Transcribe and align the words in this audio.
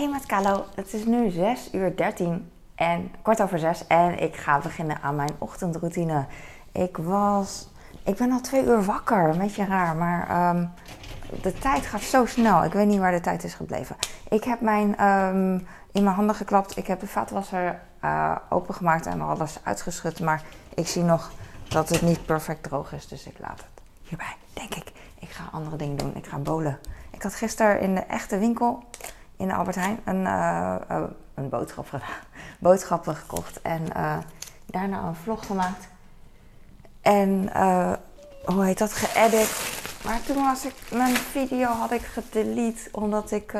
Hey 0.00 0.08
met 0.08 0.26
Kalo, 0.26 0.64
het 0.74 0.94
is 0.94 1.04
nu 1.04 1.30
6 1.30 1.68
uur 1.72 1.96
13 1.96 2.50
en 2.74 3.10
kwart 3.22 3.42
over 3.42 3.58
6 3.58 3.86
en 3.86 4.18
ik 4.18 4.36
ga 4.36 4.58
beginnen 4.58 5.02
aan 5.02 5.16
mijn 5.16 5.30
ochtendroutine. 5.38 6.26
Ik 6.72 6.96
was, 6.96 7.68
ik 8.04 8.16
ben 8.16 8.32
al 8.32 8.40
twee 8.40 8.64
uur 8.64 8.84
wakker, 8.84 9.28
een 9.28 9.38
beetje 9.38 9.64
raar, 9.64 9.96
maar 9.96 10.28
ehm, 10.28 10.66
de 11.42 11.52
tijd 11.52 11.86
gaat 11.86 12.00
zo 12.00 12.26
snel. 12.26 12.64
Ik 12.64 12.72
weet 12.72 12.86
niet 12.86 12.98
waar 12.98 13.12
de 13.12 13.20
tijd 13.20 13.44
is 13.44 13.54
gebleven. 13.54 13.96
Ik 14.28 14.44
heb 14.44 14.60
mijn 14.60 14.96
ehm, 14.96 15.54
in 15.92 16.02
mijn 16.04 16.16
handen 16.16 16.34
geklapt, 16.34 16.76
ik 16.76 16.86
heb 16.86 17.00
de 17.00 17.06
vaatwasser 17.06 17.80
uh, 18.04 18.36
opengemaakt 18.48 19.06
en 19.06 19.20
alles 19.20 19.58
uitgeschud, 19.62 20.20
maar 20.20 20.42
ik 20.74 20.86
zie 20.86 21.02
nog 21.02 21.32
dat 21.68 21.88
het 21.88 22.02
niet 22.02 22.26
perfect 22.26 22.62
droog 22.62 22.92
is, 22.92 23.08
dus 23.08 23.26
ik 23.26 23.38
laat 23.38 23.58
het 23.58 23.82
hierbij, 24.02 24.36
denk 24.52 24.74
ik. 24.74 24.92
Ik 25.18 25.30
ga 25.30 25.48
andere 25.52 25.76
dingen 25.76 25.96
doen, 25.96 26.16
ik 26.16 26.26
ga 26.26 26.38
bolen. 26.38 26.78
Ik 27.10 27.22
had 27.22 27.34
gisteren 27.34 27.80
in 27.80 27.94
de 27.94 28.00
echte 28.00 28.38
winkel 28.38 28.84
in 29.40 29.52
Albert 29.52 29.76
Heijn 29.76 30.00
een, 30.04 30.20
uh, 30.20 30.74
uh, 30.90 31.02
een 31.34 31.48
boodschap 31.48 31.88
gedaan. 31.88 32.08
Boodschappen 32.58 33.16
gekocht 33.16 33.62
en 33.62 33.82
uh, 33.96 34.16
daarna 34.66 35.02
een 35.02 35.14
vlog 35.14 35.46
gemaakt. 35.46 35.88
En 37.00 37.50
hoe 38.44 38.64
heet 38.64 38.78
dat? 38.78 38.92
Geëdit. 38.92 39.78
Maar 40.04 40.20
toen 40.26 40.44
was 40.44 40.64
ik 40.64 40.74
mijn 40.92 41.16
video 41.16 41.66
had 41.66 41.92
ik 41.92 42.02
gedelete 42.02 42.88
omdat 42.92 43.30
ik 43.30 43.54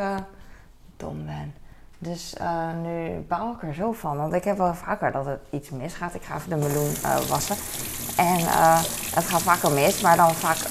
dom 0.97 1.27
ben. 1.27 1.55
Dus 1.99 2.35
nu 2.83 3.25
baal 3.29 3.53
ik 3.53 3.63
er 3.63 3.75
zo 3.75 3.93
van. 3.93 4.17
Want 4.17 4.33
ik 4.33 4.45
heb 4.45 4.57
wel 4.57 4.75
vaker 4.75 5.13
dat 5.13 5.27
het 5.27 5.41
iets 5.51 5.71
misgaat. 5.71 6.15
Ik 6.15 6.23
ga 6.23 6.37
even 6.37 6.51
de 6.51 6.57
meloen 6.57 6.95
wassen. 7.29 7.57
En 8.17 8.39
het 9.15 9.25
gaat 9.25 9.43
vaker 9.43 9.71
mis, 9.71 10.01
maar 10.01 10.17
dan 10.17 10.35
vaak 10.35 10.69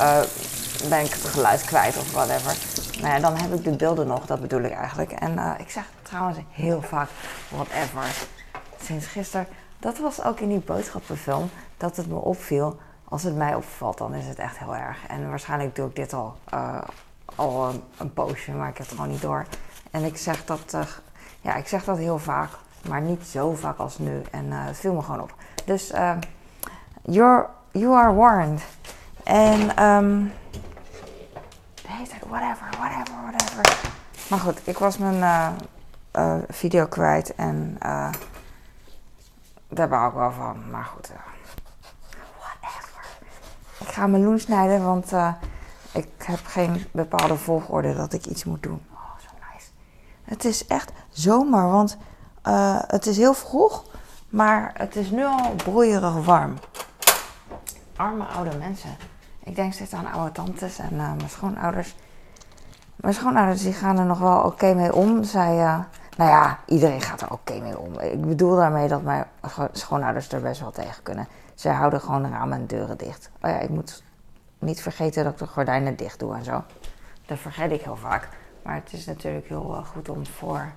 ben 0.90 1.06
ik 1.06 1.14
het 1.14 1.26
geluid 1.26 1.64
kwijt 1.64 1.98
of 1.98 2.12
whatever. 2.12 2.56
Nou 3.02 3.14
ja, 3.14 3.20
dan 3.20 3.38
heb 3.38 3.54
ik 3.54 3.64
de 3.64 3.76
beelden 3.76 4.08
nog, 4.08 4.26
dat 4.26 4.42
bedoel 4.42 4.62
ik 4.62 4.72
eigenlijk. 4.72 5.12
En 5.12 5.34
uh, 5.34 5.54
ik 5.58 5.70
zeg 5.70 5.84
trouwens 6.02 6.38
heel 6.50 6.82
vaak 6.82 7.10
whatever. 7.50 8.28
Sinds 8.82 9.06
gisteren. 9.06 9.48
Dat 9.80 9.98
was 9.98 10.24
ook 10.24 10.40
in 10.40 10.50
die 10.50 10.60
boodschappenfilm 10.60 11.50
dat 11.78 11.98
het 11.98 12.08
me 12.08 12.16
opviel. 12.16 12.80
Als 13.04 13.24
het 13.24 13.36
mij 13.36 13.56
opvalt, 13.56 13.98
dan 13.98 14.14
is 14.14 14.26
het 14.26 14.40
echt 14.40 14.58
heel 14.60 14.76
erg. 14.76 14.98
En 15.08 15.30
waarschijnlijk 15.30 15.76
doe 15.76 15.88
ik 15.88 15.96
dit 15.96 16.14
al, 16.14 16.36
uh, 16.54 16.82
al 17.36 17.70
een, 17.70 17.84
een, 17.98 18.14
poosje, 18.14 18.52
maar 18.52 18.70
ik 18.70 18.78
heb 18.78 18.88
het 18.88 18.96
gewoon 18.96 19.12
niet 19.12 19.22
door. 19.22 19.46
En 19.92 20.04
ik 20.04 20.18
zeg 20.18 20.46
dat, 20.46 20.74
uh, 20.76 20.82
ja, 21.42 21.56
ik 21.56 21.68
zeg 21.68 21.84
dat 21.84 21.98
heel 21.98 22.20
vaak, 22.20 22.50
maar 22.90 23.02
niet 23.02 23.24
zo 23.24 23.54
vaak 23.54 23.78
als 23.78 23.98
nu. 23.98 24.22
En 24.32 24.52
het 24.52 24.78
viel 24.78 24.94
me 24.94 25.02
gewoon 25.02 25.22
op. 25.22 25.34
Dus 25.66 25.92
you're, 27.02 27.48
you 27.72 27.96
are 27.96 28.14
warned. 28.14 28.62
En 29.24 29.84
um, 29.84 30.32
whatever, 32.28 32.68
whatever, 32.78 33.14
whatever. 33.22 33.92
Maar 34.30 34.40
goed, 34.40 34.68
ik 34.68 34.78
was 34.78 34.98
mijn 34.98 35.16
uh, 35.16 35.50
uh, 36.14 36.44
video 36.48 36.86
kwijt 36.86 37.36
en 37.36 37.78
uh, 37.86 38.10
daar 39.68 39.88
baal 39.88 40.08
ik 40.08 40.14
wel 40.14 40.32
van. 40.32 40.70
Maar 40.70 40.86
goed, 40.86 41.12
whatever. 42.38 43.02
Ik 43.80 43.88
ga 43.88 44.08
mijn 44.08 44.24
loon 44.24 44.40
snijden, 44.40 44.84
want 44.84 45.12
ik 45.92 46.10
heb 46.18 46.40
geen 46.46 46.86
bepaalde 46.92 47.36
volgorde 47.36 47.96
dat 47.96 48.14
ik 48.14 48.26
iets 48.26 48.44
moet 48.44 48.64
doen. 48.64 48.86
Oh, 48.92 49.20
zo 49.20 49.30
nice. 49.54 49.68
Het 50.24 50.46
is 50.46 50.68
echt 50.68 50.92
zomer, 51.10 51.70
want 51.70 51.98
het 52.88 53.06
is 53.06 53.18
heel 53.18 53.34
vroeg, 53.34 53.84
maar 54.30 54.72
het 54.74 54.96
is 54.96 55.10
nu 55.10 55.26
al 55.26 55.54
broeierig 55.56 56.26
warm. 56.26 56.60
Arme 57.96 58.26
oude 58.26 58.58
mensen. 58.58 58.98
Ik 59.50 59.56
denk 59.56 59.74
steeds 59.74 59.94
aan 59.94 60.12
oude 60.12 60.32
tantes 60.32 60.80
en 60.80 60.96
mijn 60.96 61.30
schoonouders 61.30 61.96
mijn 62.96 63.14
schoonouders 63.14 63.62
die 63.62 63.74
gaan 63.74 63.98
er 63.98 64.06
nog 64.06 64.20
wel 64.20 64.42
oké 64.42 64.74
mee 64.74 64.94
om. 64.94 65.24
Zij, 65.24 65.56
uh, 65.58 65.80
nou 66.18 66.30
ja, 66.30 66.60
iedereen 66.66 67.02
gaat 67.02 67.22
er 67.22 67.32
oké 67.32 67.60
mee 67.60 67.78
om. 67.78 68.00
Ik 68.00 68.26
bedoel 68.26 68.56
daarmee 68.56 68.88
dat 68.88 69.02
mijn 69.02 69.26
schoonouders 69.72 70.32
er 70.32 70.42
best 70.42 70.62
wel 70.62 70.72
tegen 70.72 71.04
kunnen. 71.04 71.28
Zij 71.56 71.74
houden 71.74 72.02
gewoon 72.02 72.32
ramen 72.32 72.58
en 72.58 72.66
deuren 72.66 72.98
dicht. 72.98 73.30
Oh 73.42 73.50
ja, 73.50 73.60
ik 73.60 73.70
moet 73.70 74.04
niet 74.60 74.82
vergeten 74.82 75.24
dat 75.24 75.34
ik 75.34 75.40
de 75.40 75.48
gordijnen 75.48 75.96
dicht 75.96 76.20
doe 76.20 76.36
en 76.36 76.44
zo. 76.44 76.64
Dat 77.26 77.40
vergeet 77.40 77.72
ik 77.72 77.82
heel 77.82 77.96
vaak. 77.96 78.30
Maar 78.64 78.76
het 78.76 78.94
is 78.94 79.06
natuurlijk 79.06 79.48
heel 79.48 79.76
uh, 79.76 79.86
goed 79.86 80.10
om 80.10 80.26
voor, 80.26 80.72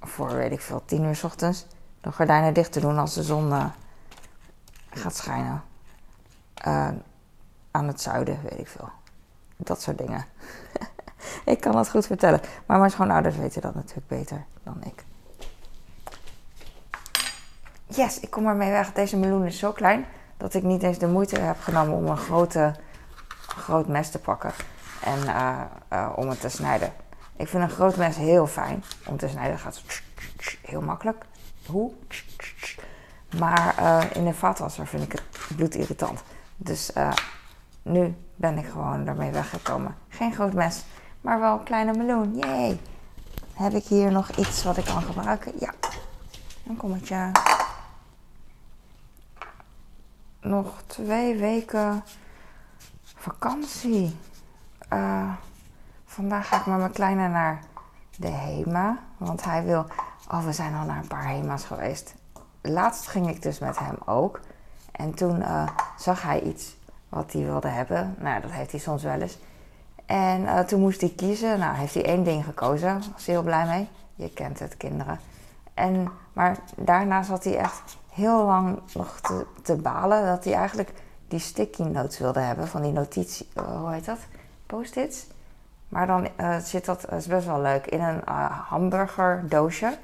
voor, 0.00 0.34
weet 0.34 0.52
ik 0.52 0.60
veel, 0.60 0.82
tien 0.84 1.04
uur 1.04 1.16
s 1.16 1.24
ochtends 1.24 1.66
de 2.00 2.12
gordijnen 2.12 2.54
dicht 2.54 2.72
te 2.72 2.80
doen 2.80 2.98
als 2.98 3.14
de 3.14 3.22
zon 3.22 3.48
uh, 3.48 3.64
gaat 4.90 5.16
schijnen. 5.16 5.62
Aan 7.70 7.86
het 7.86 8.00
zuiden, 8.00 8.38
weet 8.42 8.58
ik 8.58 8.68
veel. 8.68 8.88
Dat 9.56 9.82
soort 9.82 9.98
dingen. 9.98 10.24
ik 11.44 11.60
kan 11.60 11.72
dat 11.72 11.90
goed 11.90 12.06
vertellen. 12.06 12.40
Maar 12.66 12.78
mijn 12.78 12.90
schoonouders 12.90 13.36
weten 13.36 13.62
dat 13.62 13.74
natuurlijk 13.74 14.08
beter 14.08 14.44
dan 14.62 14.82
ik. 14.84 15.04
Yes, 17.86 18.20
ik 18.20 18.30
kom 18.30 18.46
ermee 18.46 18.70
weg. 18.70 18.92
Deze 18.92 19.16
meloen 19.16 19.44
is 19.44 19.58
zo 19.58 19.72
klein 19.72 20.06
dat 20.36 20.54
ik 20.54 20.62
niet 20.62 20.82
eens 20.82 20.98
de 20.98 21.06
moeite 21.06 21.40
heb 21.40 21.60
genomen 21.60 21.96
om 21.96 22.06
een 22.06 22.16
grote, 22.16 22.74
groot 23.46 23.88
mes 23.88 24.10
te 24.10 24.18
pakken 24.18 24.52
en 25.02 25.18
uh, 25.18 25.60
uh, 25.92 26.12
om 26.16 26.28
het 26.28 26.40
te 26.40 26.48
snijden. 26.48 26.92
Ik 27.36 27.48
vind 27.48 27.62
een 27.62 27.70
groot 27.70 27.96
mes 27.96 28.16
heel 28.16 28.46
fijn 28.46 28.84
om 29.06 29.16
te 29.16 29.28
snijden. 29.28 29.58
gaat 29.58 29.82
heel 30.62 30.80
makkelijk. 30.80 31.24
Hoe? 31.66 31.92
Maar 33.38 33.74
uh, 33.80 34.00
in 34.12 34.24
de 34.24 34.34
vaatwasser 34.34 34.86
vind 34.86 35.02
ik 35.02 35.12
het 35.12 35.22
bloedirritant. 35.56 36.22
Dus 36.56 36.92
nu 37.82 38.16
ben 38.34 38.58
ik 38.58 38.66
gewoon 38.66 39.06
ermee 39.06 39.30
weggekomen. 39.30 39.96
Geen 40.08 40.32
groot 40.32 40.52
mes, 40.52 40.84
maar 41.20 41.40
wel 41.40 41.58
een 41.58 41.64
kleine 41.64 41.92
meloen. 41.96 42.36
Yay! 42.36 42.80
Heb 43.54 43.72
ik 43.72 43.84
hier 43.84 44.12
nog 44.12 44.30
iets 44.30 44.64
wat 44.64 44.76
ik 44.76 44.84
kan 44.84 45.02
gebruiken? 45.02 45.52
Ja. 45.58 45.72
Een 46.66 46.76
kommetje. 46.76 47.30
Nog 50.40 50.82
twee 50.86 51.36
weken 51.36 52.04
vakantie. 53.04 54.16
Uh, 54.92 55.32
vandaag 56.04 56.48
ga 56.48 56.56
ik 56.56 56.66
met 56.66 56.78
mijn 56.78 56.92
kleine 56.92 57.28
naar 57.28 57.60
de 58.16 58.28
HEMA. 58.28 58.98
Want 59.16 59.44
hij 59.44 59.64
wil... 59.64 59.86
Oh, 60.30 60.44
we 60.44 60.52
zijn 60.52 60.74
al 60.74 60.84
naar 60.84 60.98
een 60.98 61.08
paar 61.08 61.28
HEMA's 61.28 61.64
geweest. 61.64 62.14
Laatst 62.60 63.06
ging 63.06 63.28
ik 63.28 63.42
dus 63.42 63.58
met 63.58 63.78
hem 63.78 63.96
ook. 64.04 64.40
En 64.96 65.14
toen 65.14 65.38
uh, 65.40 65.68
zag 65.96 66.22
hij 66.22 66.40
iets 66.40 66.76
wat 67.08 67.32
hij 67.32 67.42
wilde 67.42 67.68
hebben. 67.68 68.14
Nou, 68.18 68.40
dat 68.40 68.50
heeft 68.50 68.70
hij 68.70 68.80
soms 68.80 69.02
wel 69.02 69.20
eens. 69.20 69.38
En 70.06 70.40
uh, 70.40 70.58
toen 70.58 70.80
moest 70.80 71.00
hij 71.00 71.12
kiezen. 71.16 71.58
Nou, 71.58 71.76
heeft 71.76 71.94
hij 71.94 72.04
één 72.04 72.24
ding 72.24 72.44
gekozen. 72.44 72.86
Daar 72.86 73.10
was 73.12 73.26
hij 73.26 73.34
heel 73.34 73.42
blij 73.42 73.66
mee. 73.66 73.88
Je 74.14 74.30
kent 74.30 74.58
het, 74.58 74.76
kinderen. 74.76 75.18
En, 75.74 76.08
maar 76.32 76.58
daarna 76.76 77.22
zat 77.22 77.44
hij 77.44 77.56
echt 77.56 77.96
heel 78.10 78.44
lang 78.44 78.78
nog 78.94 79.20
te, 79.62 79.76
balen 79.76 80.26
dat 80.26 80.44
hij 80.44 80.54
eigenlijk 80.54 80.92
die 81.28 81.38
sticky 81.38 81.82
notes 81.82 82.18
wilde 82.18 82.40
hebben. 82.40 82.68
Van 82.68 82.82
die 82.82 82.92
notitie, 82.92 83.48
uh, 83.54 83.80
hoe 83.80 83.92
heet 83.92 84.04
dat? 84.04 84.18
Post-its. 84.66 85.26
Maar 85.88 86.06
dan 86.06 86.28
zit 86.62 86.84
dat, 86.84 87.12
is 87.12 87.26
best 87.26 87.46
wel 87.46 87.60
leuk, 87.60 87.86
in 87.86 88.00
een 88.00 88.22
hamburgerdoosje. 88.68 89.98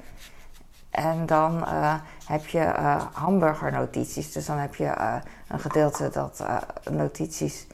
En 0.91 1.25
dan 1.25 1.57
uh, 1.57 1.93
heb 2.25 2.47
je 2.47 2.59
uh, 2.59 3.01
hamburgernotities. 3.13 4.31
Dus 4.31 4.45
dan 4.45 4.57
heb 4.57 4.75
je 4.75 4.83
uh, 4.83 5.15
een 5.47 5.59
gedeelte 5.59 6.09
dat 6.09 6.43
notities, 6.89 7.67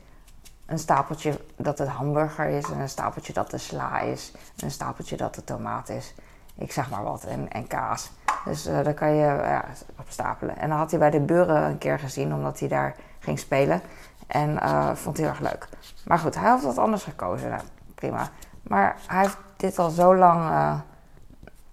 een 0.66 0.80
stapeltje 0.80 1.40
dat 1.56 1.78
het 1.78 1.88
hamburger 1.88 2.46
is, 2.46 2.70
en 2.70 2.80
een 2.80 2.90
stapeltje 2.90 3.34
dat 3.34 3.52
de 3.52 3.58
sla 3.58 4.00
is, 4.00 4.32
en 4.58 4.66
een 4.66 4.72
stapeltje 4.72 5.18
dat 5.18 5.36
de 5.36 5.44
tomaat 5.44 5.90
is. 5.90 6.14
Ik 6.56 6.72
zeg 6.72 6.90
maar 6.90 7.04
wat, 7.04 7.24
en, 7.24 7.52
en 7.52 7.68
kaas. 7.68 8.12
Dus 8.46 8.64
daar 8.64 8.94
kan 8.94 9.10
je 9.10 9.26
ja, 9.26 9.64
opstapelen. 10.00 10.58
En 10.58 10.70
dan 10.70 10.78
had 10.78 10.90
hij 10.90 11.00
bij 11.00 11.10
de 11.10 11.20
buren 11.20 11.64
een 11.64 11.78
keer 11.78 12.00
gezien, 12.00 12.34
omdat 12.34 12.60
hij 12.60 12.68
daar 12.68 12.96
ging 13.20 13.40
spelen. 13.40 13.82
En 14.28 14.60
vond 14.98 15.18
hij 15.18 15.26
heel 15.26 15.36
erg 15.36 15.52
leuk. 15.52 15.68
Maar 16.06 16.20
goed, 16.20 16.36
hij 16.36 16.50
had 16.50 16.62
wat 16.62 16.78
anders 16.78 17.04
gekozen. 17.04 17.50
Nou, 17.50 17.62
prima. 17.96 18.30
Maar 18.62 18.96
hij 19.08 19.22
heeft 19.22 19.38
dit 19.58 19.80
al 19.80 19.90
zo 19.90 20.16
lang 20.16 20.50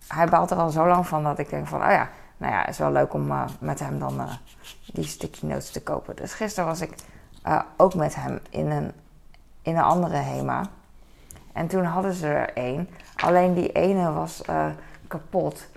hij 0.08 0.26
baalt 0.26 0.50
er 0.50 0.56
al 0.56 0.70
zo 0.70 0.86
lang 0.86 1.06
van 1.06 1.22
dat 1.22 1.38
ik 1.38 1.50
denk 1.50 1.66
van, 1.66 1.82
oh 1.82 1.90
ja, 1.90 2.08
nou 2.36 2.52
ja, 2.52 2.66
is 2.66 2.78
wel 2.78 2.92
leuk 2.92 3.14
om 3.14 3.30
uh, 3.30 3.44
met 3.60 3.80
hem 3.80 3.98
dan 3.98 4.20
uh, 4.20 4.32
die 4.92 5.04
sticky 5.04 5.46
notes 5.46 5.70
te 5.70 5.82
kopen. 5.82 6.16
Dus 6.16 6.34
gisteren 6.34 6.68
was 6.68 6.80
ik 6.80 6.94
uh, 7.46 7.60
ook 7.76 7.94
met 7.94 8.14
hem 8.14 8.40
in 8.50 8.70
een, 8.70 8.92
in 9.62 9.76
een 9.76 9.82
andere 9.82 10.16
HEMA. 10.16 10.66
En 11.52 11.66
toen 11.66 11.84
hadden 11.84 12.14
ze 12.14 12.26
er 12.26 12.52
één. 12.52 12.88
Alleen 13.16 13.54
die 13.54 13.72
ene 13.72 14.12
was 14.12 14.42
kapot. 15.06 15.68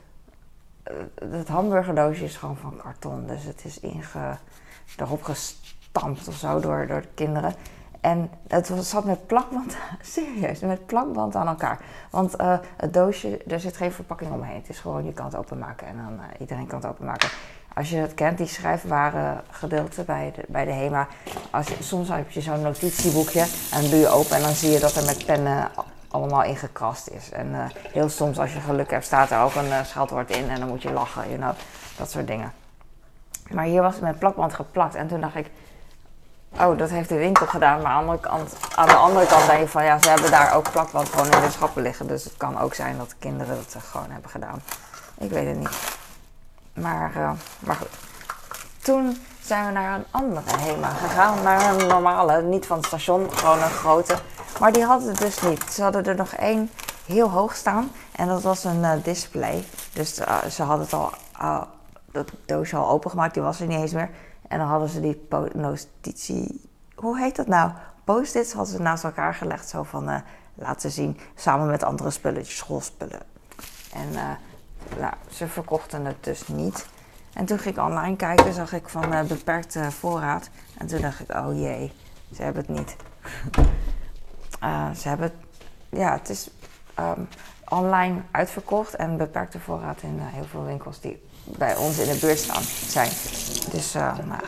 Het 1.16 1.48
hamburgerdoosje 1.48 2.24
is 2.24 2.38
gewoon 2.38 2.58
van 2.58 2.78
karton. 2.84 3.28
Dus 3.28 3.44
het 3.44 3.66
is 3.66 3.80
inge, 3.80 4.38
erop 4.98 5.24
gestampt 5.24 6.28
of 6.28 6.36
zo 6.36 6.60
door, 6.60 6.88
door 6.88 7.02
de 7.02 7.08
kinderen. 7.14 7.56
En 8.08 8.30
het 8.48 8.72
zat 8.82 9.06
met 9.06 9.28
plakband, 9.28 9.76
serieus, 10.16 10.60
met 10.60 10.86
plakband 10.86 11.36
aan 11.36 11.48
elkaar. 11.48 11.80
Want 12.10 12.42
uh, 12.42 12.58
het 12.78 12.94
doosje, 12.94 13.38
er 13.48 13.60
zit 13.60 13.78
geen 13.78 13.92
verpakking 13.92 14.32
omheen. 14.32 14.56
Het 14.56 14.70
is 14.70 14.80
gewoon, 14.80 15.06
je 15.06 15.14
kan 15.14 15.26
het 15.26 15.36
openmaken 15.36 15.88
en 15.88 15.96
dan 15.98 16.14
uh, 16.14 16.40
iedereen 16.40 16.68
kan 16.68 16.80
het 16.80 16.90
openmaken. 16.90 17.30
Als 17.74 17.90
je 17.90 17.96
het 17.96 18.14
kent, 18.14 18.38
die 18.38 18.48
schrijfwaren 18.48 19.42
gedeelte 19.50 20.04
bij 20.04 20.32
de, 20.36 20.44
bij 20.48 20.66
de 20.66 20.72
HEMA. 20.72 21.08
Als 21.52 21.68
soms 21.80 22.10
heb 22.10 22.30
je 22.30 22.42
zo'n 22.42 22.62
notitieboekje 22.62 23.46
en 23.72 23.90
doe 23.90 24.00
je 24.00 24.08
open 24.08 24.36
en 24.36 24.42
dan 24.42 24.54
zie 24.54 24.72
je 24.72 24.80
dat 24.80 24.96
er 24.96 25.06
met 25.06 25.26
pennen 25.26 25.72
allemaal 26.08 26.44
ingekrast 26.44 27.10
is. 27.10 27.32
En 27.32 27.48
uh, 27.48 27.66
heel 27.92 28.10
soms 28.10 28.40
als 28.40 28.54
je 28.54 28.60
geluk 28.60 28.92
hebt 28.92 29.06
staat 29.06 29.32
er 29.32 29.42
ook 29.42 29.56
een 29.56 29.86
scheldwoord 29.86 30.36
in 30.36 30.50
en 30.50 30.60
dan 30.60 30.70
moet 30.70 30.82
je 30.82 30.92
lachen, 30.92 31.30
you 31.30 31.54
dat 31.98 32.12
soort 32.12 32.28
dingen. 32.28 32.52
Maar 33.50 33.66
hier 33.66 33.82
was 33.82 33.94
het 33.94 34.04
met 34.04 34.20
plakband 34.20 34.54
geplakt 34.54 34.96
en 34.96 35.08
toen 35.08 35.22
dacht 35.22 35.36
ik, 35.36 35.52
oh 36.60 36.78
dat 36.78 36.90
heeft 36.90 37.10
de 37.10 37.18
winkel 37.18 37.46
gedaan. 37.46 37.82
Maar 37.82 37.92
aan 37.92 38.06
de 38.06 38.12
andere 38.12 38.30
kant, 38.30 38.54
aan 38.76 38.88
de 38.88 38.96
andere 38.96 39.26
kant 39.26 39.46
denk 39.46 39.60
je 39.60 39.68
van 39.68 39.84
ja, 39.84 40.00
ze 40.00 40.10
hebben 40.10 40.32
daar 40.32 40.56
ook 40.56 40.72
plakband 40.72 41.10
gewoon 41.10 41.32
in 41.32 41.42
de 41.42 41.52
schappen 41.52 41.82
liggen. 41.82 42.08
Dus 42.08 42.24
het 42.24 42.38
kan 42.38 42.60
ook 42.60 42.74
zijn 42.74 42.98
dat 42.98 43.16
kinderen 43.20 43.56
dat 43.56 43.84
gewoon 43.84 44.12
hebben 44.12 44.30
gedaan. 44.30 44.62
Ik 45.18 45.30
weet 45.30 45.48
het 45.48 45.58
niet. 45.58 45.98
Maar, 46.74 47.12
uh, 47.16 47.32
maar 47.60 47.76
goed. 47.76 47.90
Toen 48.82 49.18
zijn 49.42 49.66
we 49.66 49.72
naar 49.72 49.96
een 49.96 50.06
andere 50.12 50.58
HEMA 50.58 50.90
gegaan. 50.90 51.44
Naar 51.44 51.74
een 51.74 51.88
normale, 51.88 52.42
niet 52.42 52.66
van 52.66 52.78
het 52.78 52.86
station, 52.86 53.32
gewoon 53.34 53.62
een 53.62 53.70
grote. 53.70 54.16
Maar 54.60 54.72
die 54.72 54.84
hadden 54.84 55.08
het 55.08 55.18
dus 55.18 55.42
niet. 55.42 55.64
Ze 55.64 55.84
hadden 55.84 56.06
er 56.06 56.16
nog 56.16 56.34
één 56.34 56.72
heel 57.06 57.30
hoog 57.30 57.56
staan. 57.56 57.92
En 58.12 58.28
dat 58.28 58.42
was 58.42 58.64
een 58.64 58.80
uh, 58.80 58.92
display. 59.04 59.64
Dus 59.94 60.20
uh, 60.20 60.44
ze 60.44 60.64
hadden 60.64 60.86
het 60.86 60.94
al, 60.94 61.68
dat 62.12 62.32
doosje 62.46 62.76
al 62.76 62.90
opengemaakt. 62.90 63.34
Die 63.34 63.44
was 63.44 63.60
er 63.60 63.68
niet 63.68 63.80
eens 63.80 63.92
meer. 63.92 64.10
En 64.48 64.58
dan 64.58 64.68
hadden 64.68 64.90
ze 64.90 65.02
die 65.02 65.28
notitie... 65.54 66.70
Hoe 66.96 67.20
heet 67.20 67.36
dat 67.36 67.48
nou? 67.48 67.72
Post-its 68.04 68.54
hadden 68.54 68.76
ze 68.76 68.82
naast 68.82 69.04
elkaar 69.04 69.34
gelegd. 69.34 69.70
Zo 69.70 69.84
van 69.84 70.24
laten 70.56 70.92
zien. 70.92 71.20
Samen 71.36 71.68
met 71.68 71.84
andere 71.84 72.10
spulletjes, 72.10 72.58
schoolspullen. 72.58 73.22
En 73.94 74.12
nou, 75.00 75.14
ze 75.30 75.48
verkochten 75.48 76.06
het 76.06 76.24
dus 76.24 76.48
niet. 76.48 76.88
En 77.34 77.46
toen 77.46 77.60
ging 77.60 77.76
ik 77.76 77.84
online 77.84 78.16
kijken, 78.16 78.54
zag 78.54 78.74
ik 78.74 78.90
van 78.90 79.14
uh, 79.14 79.22
beperkte 79.22 79.92
voorraad. 79.92 80.50
En 80.78 80.88
toen 80.88 81.02
dacht 81.02 81.20
ik, 81.20 81.36
oh 81.36 81.60
jee, 81.60 81.94
ze 82.36 82.44
hebben 82.44 82.66
het 82.66 82.78
niet. 82.78 82.96
ze 85.02 85.08
hebben 85.08 85.28
het, 85.28 85.62
ja, 85.90 86.12
het 86.14 86.30
is 86.30 86.50
um, 87.00 87.28
online 87.70 88.22
uitverkocht 88.32 88.96
en 88.96 89.18
beperkte 89.18 89.60
voorraad 89.60 90.02
in 90.02 90.20
heel 90.20 90.44
veel 90.44 90.64
winkels 90.64 91.00
die 91.00 91.26
bij 91.58 91.76
ons 91.76 91.98
in 91.98 92.14
de 92.14 92.20
buurt 92.20 92.40
staan 92.40 92.64
zijn. 92.88 93.12
Dus, 93.72 93.94
nou, 93.94 94.42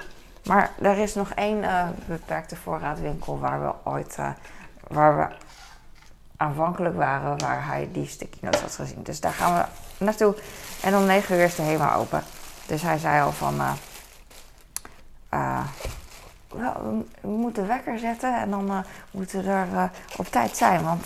maar 0.44 0.72
er 0.82 0.98
is 0.98 1.14
nog 1.14 1.32
één 1.32 1.66
beperkte 2.08 2.56
voorraadwinkel 2.56 3.40
waar 3.40 3.62
we 3.62 3.90
ooit, 3.90 4.18
waar 4.88 5.18
we 5.18 5.28
aanvankelijk 6.38 6.96
waren, 6.96 7.40
waar 7.40 7.66
hij 7.66 7.90
die 7.92 8.08
sticky 8.08 8.38
notes 8.42 8.62
had 8.62 8.76
gezien. 8.76 9.04
Dus 9.04 9.20
daar 9.20 9.34
gaan 9.34 9.54
we 9.56 9.66
naartoe. 10.06 10.36
En 10.82 10.96
om 10.96 11.06
9 11.06 11.36
uur 11.36 11.44
is 11.44 11.56
de 11.56 11.62
HEMA 11.62 11.96
open. 11.96 12.24
Dus 12.66 12.82
hij 12.82 12.98
zei 12.98 13.22
al 13.22 13.32
van. 13.32 13.62
We, 16.50 17.04
moeten 17.22 17.68
wekker 17.68 18.00
zetten 18.00 18.40
en 18.40 18.50
dan 18.50 18.86
moeten 19.12 19.44
we 19.44 19.50
er 19.50 19.92
op 20.18 20.28
tijd 20.28 20.58
zijn. 20.58 20.84
Want 20.84 21.06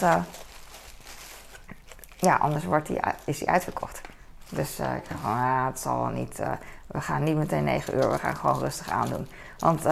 ja, 2.17 2.35
anders 2.35 2.63
wordt 2.63 2.87
die, 2.87 2.99
is 3.23 3.39
hij 3.39 3.47
uitverkocht. 3.47 4.01
Dus 4.55 4.79
ik 4.79 5.09
dacht 5.09 5.23
ja, 5.23 5.65
het 5.65 5.79
zal 5.79 5.97
wel 5.97 6.09
niet. 6.09 6.39
we 6.88 7.01
gaan 7.01 7.23
niet 7.23 7.35
meteen 7.35 7.63
9 7.63 7.95
uur, 7.95 8.11
we 8.11 8.17
gaan 8.17 8.35
gewoon 8.35 8.59
rustig 8.59 8.89
aandoen. 8.89 9.27
Want 9.57 9.85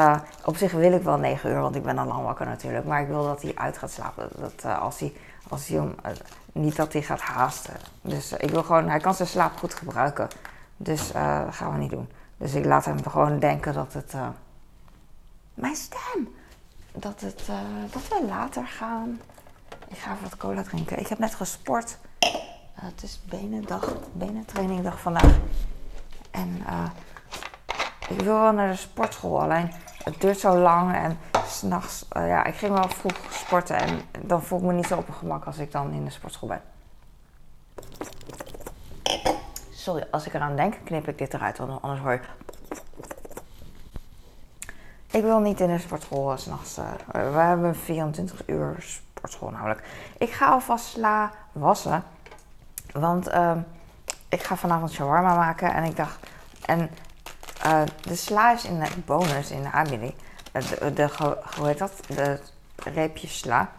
op 0.46 0.56
zich 0.58 0.72
wil 0.72 0.92
ik 0.92 1.04
wel 1.04 1.18
9 1.18 1.50
uur, 1.50 1.62
want 1.62 1.76
ik 1.76 1.84
ben 1.84 1.98
al 1.98 2.06
lang 2.06 2.24
wakker 2.24 2.46
natuurlijk. 2.46 2.86
Maar 2.86 3.02
ik 3.02 3.08
wil 3.08 3.24
dat 3.24 3.42
hij 3.42 3.52
uit 3.56 3.78
gaat 3.78 3.92
slapen. 3.92 4.30
Dat 4.36 4.66
als 4.80 5.00
hij, 5.00 5.14
als 5.50 5.68
hij 5.68 5.80
om, 5.80 5.96
niet 6.52 6.76
dat 6.76 6.94
hij 6.94 7.02
gaat 7.02 7.22
haasten. 7.22 7.74
Dus 8.02 8.34
ik 8.34 8.50
wil 8.50 8.64
gewoon, 8.64 8.90
hij 8.90 9.00
kan 9.00 9.14
zijn 9.14 9.28
slaap 9.28 9.58
goed 9.58 9.74
gebruiken. 9.74 10.28
Dus 10.78 11.16
uh, 11.16 11.46
dat 11.46 11.56
gaan 11.56 11.72
we 11.72 11.78
niet 11.78 11.90
doen. 11.90 12.10
Dus 12.38 12.54
ik 12.54 12.66
laat 12.66 12.86
hem 12.86 13.04
gewoon 13.04 13.40
denken 13.40 13.74
dat 13.74 13.94
het. 13.94 14.14
Uh, 14.14 14.28
mijn 15.54 15.76
stem! 15.76 16.36
Dat, 16.92 17.22
het, 17.22 17.48
uh, 17.50 17.56
dat 17.92 18.08
we 18.08 18.26
later 18.28 18.68
gaan. 18.68 19.20
Ik 19.88 19.98
ga 19.98 20.12
even 20.12 20.24
wat 20.24 20.38
cola 20.38 20.64
drinken. 20.64 21.00
Ik 21.00 21.08
heb 21.08 21.20
net 21.20 21.36
gesport. 21.36 21.98
Het 22.82 23.04
is 23.04 23.20
benendag, 23.26 23.94
benentrainingdag 24.14 25.00
vandaag. 25.00 25.38
En 26.32 26.62
ik 28.10 28.22
wil 28.22 28.42
wel 28.42 28.52
naar 28.52 28.70
de 28.70 28.76
sportschool. 28.76 29.42
Alleen 29.42 29.72
het 30.04 30.22
duurt 30.22 30.40
zo 30.40 30.58
lang 30.58 30.96
en 30.96 31.18
s'nachts. 31.46 32.06
ja, 32.10 32.44
ik 32.44 32.56
ging 32.56 32.74
wel 32.74 32.90
vroeg 32.90 33.18
sporten 33.30 33.78
en 33.78 34.02
dan 34.22 34.44
voel 34.44 34.60
ik 34.60 34.66
me 34.66 34.74
niet 34.74 34.86
zo 34.86 34.98
op 34.98 35.08
mijn 35.08 35.20
gemak 35.20 35.46
als 35.46 35.58
ik 35.58 35.72
dan 35.72 35.92
in 35.92 36.06
de 36.06 36.12
sportschool 36.12 36.50
ben. 36.50 36.62
Sorry, 39.72 40.08
als 40.12 40.26
ik 40.26 40.34
eraan 40.34 40.56
denk, 40.56 40.76
knip 40.84 41.08
ik 41.08 41.18
dit 41.18 41.34
eruit, 41.34 41.58
want 41.58 41.82
anders 41.82 42.02
hoor 42.02 42.12
je. 42.12 42.20
Ik 45.12 45.24
wil 45.24 45.40
niet 45.40 45.60
in 45.60 45.68
de 45.68 45.78
sportschool 45.78 46.38
s'nachts. 46.38 46.78
Uh, 46.78 46.92
we 47.12 47.40
hebben 47.40 47.68
een 47.68 47.76
24 47.76 48.42
uur 48.46 48.76
sportschool 48.80 49.50
namelijk. 49.50 49.84
Ik 50.18 50.32
ga 50.32 50.50
alvast 50.50 50.86
sla 50.86 51.32
wassen. 51.52 52.04
Want 52.94 53.28
uh, 53.28 53.52
ik 54.30 54.44
ga 54.44 54.56
vanavond 54.56 54.92
shawarma 54.92 55.36
maken. 55.36 55.74
En 55.74 55.84
ik 55.84 55.96
dacht. 55.96 56.20
En 56.66 56.90
uh, 57.66 57.82
de 58.02 58.16
sla 58.16 58.54
is 58.54 58.66
in 58.66 58.80
de 58.80 58.88
bonus 59.06 59.52
in 59.52 59.62
de 59.62 59.72
aanbieding. 59.72 60.14
De, 60.52 60.94
de, 60.94 61.10
hoe 61.58 61.68
heet 61.68 61.78
dat? 61.78 61.92
De 62.08 62.40
reepjes 62.76 63.38
sla. 63.38 63.70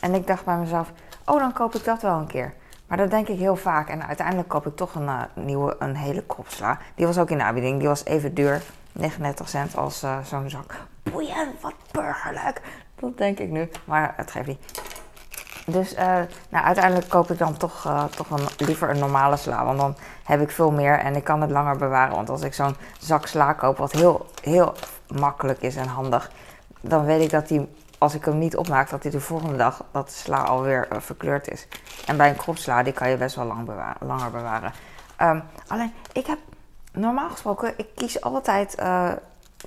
En 0.00 0.14
ik 0.14 0.26
dacht 0.26 0.44
bij 0.44 0.56
mezelf. 0.56 0.92
Oh, 1.24 1.38
dan 1.38 1.52
koop 1.52 1.74
ik 1.74 1.84
dat 1.84 2.02
wel 2.02 2.18
een 2.18 2.26
keer. 2.26 2.54
Maar 2.86 2.98
dat 2.98 3.10
denk 3.10 3.28
ik 3.28 3.38
heel 3.38 3.56
vaak. 3.56 3.88
En 3.88 4.06
uiteindelijk 4.06 4.48
koop 4.48 4.66
ik 4.66 4.76
toch 4.76 4.94
een 4.94 5.02
uh, 5.02 5.22
nieuwe, 5.34 5.76
een 5.78 5.96
hele 5.96 6.22
kop 6.22 6.48
sla. 6.48 6.78
Die 6.94 7.06
was 7.06 7.18
ook 7.18 7.30
in 7.30 7.38
de 7.38 7.44
aanbieding. 7.44 7.78
Die 7.78 7.88
was 7.88 8.04
even 8.04 8.34
duur. 8.34 8.62
39 8.92 9.48
cent 9.48 9.76
als 9.76 10.04
uh, 10.04 10.18
zo'n 10.24 10.50
zak. 10.50 10.74
Boeiend, 11.02 11.60
wat 11.60 11.74
burgerlijk. 11.90 12.60
Dat 12.94 13.18
denk 13.18 13.38
ik 13.38 13.48
nu. 13.48 13.68
Maar 13.84 14.12
het 14.16 14.30
geeft 14.30 14.46
niet. 14.46 14.82
Dus 15.66 15.94
uh, 15.94 15.98
nou, 16.48 16.64
uiteindelijk 16.64 17.08
koop 17.08 17.30
ik 17.30 17.38
dan 17.38 17.56
toch, 17.56 18.06
toch 18.16 18.30
een, 18.30 18.66
liever 18.66 18.90
een 18.90 18.98
normale 18.98 19.36
sla. 19.36 19.64
Want 19.64 19.78
dan 19.78 19.96
heb 20.24 20.40
ik 20.40 20.50
veel 20.50 20.70
meer 20.70 20.98
en 20.98 21.16
ik 21.16 21.24
kan 21.24 21.40
het 21.40 21.50
langer 21.50 21.76
bewaren. 21.76 22.14
Want 22.14 22.28
als 22.28 22.42
ik 22.42 22.54
zo'n 22.54 22.76
zak 22.98 23.26
sla 23.26 23.52
koop, 23.52 23.76
wat 23.76 23.92
heel, 23.92 24.26
heel 24.42 24.74
makkelijk 25.08 25.62
is 25.62 25.76
en 25.76 25.86
handig. 25.86 26.30
Dan 26.80 27.04
weet 27.04 27.22
ik 27.22 27.30
dat 27.30 27.48
die 27.48 27.68
als 27.98 28.14
ik 28.14 28.24
hem 28.24 28.38
niet 28.38 28.56
opmaak, 28.56 28.90
dat 28.90 29.02
hij 29.02 29.12
de 29.12 29.20
volgende 29.20 29.56
dag 29.56 29.84
dat 29.92 30.06
de 30.06 30.12
sla 30.12 30.42
alweer 30.42 30.88
uh, 30.92 31.00
verkleurd 31.00 31.50
is. 31.50 31.66
En 32.06 32.16
bij 32.16 32.28
een 32.28 32.36
kropsla, 32.36 32.82
die 32.82 32.92
kan 32.92 33.10
je 33.10 33.16
best 33.16 33.36
wel 33.36 33.44
lang 33.44 33.64
bewaren, 33.64 34.06
langer 34.06 34.30
bewaren. 34.30 34.72
Um, 35.22 35.42
alleen, 35.66 35.92
ik 36.12 36.26
heb 36.26 36.38
normaal 36.92 37.30
gesproken, 37.30 37.74
ik 37.76 37.86
kies 37.94 38.20
altijd, 38.20 38.74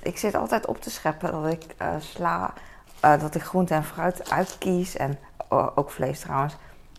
ik 0.02 0.18
zit 0.18 0.34
altijd 0.34 0.66
op 0.66 0.80
te 0.80 0.90
scheppen 0.90 1.32
dat 1.32 1.52
ik 1.52 1.66
sla, 1.98 2.52
dat 3.00 3.34
ik 3.34 3.42
groente 3.42 3.74
en 3.74 3.84
fruit 3.84 4.30
uitkies. 4.30 4.96
En 4.96 5.18
ook 5.74 5.90
vlees 5.90 6.20
trouwens. 6.20 6.56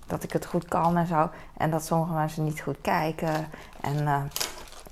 Dat 0.08 0.24
ik 0.24 0.32
het 0.32 0.46
goed 0.46 0.66
kan 0.66 0.98
en 0.98 1.08
zo. 1.08 1.30
En 1.58 1.72
dat 1.72 1.86
sommige 1.86 2.14
mensen 2.14 2.44
niet 2.44 2.62
goed 2.62 2.78
kijken. 2.82 3.48
En 3.82 4.30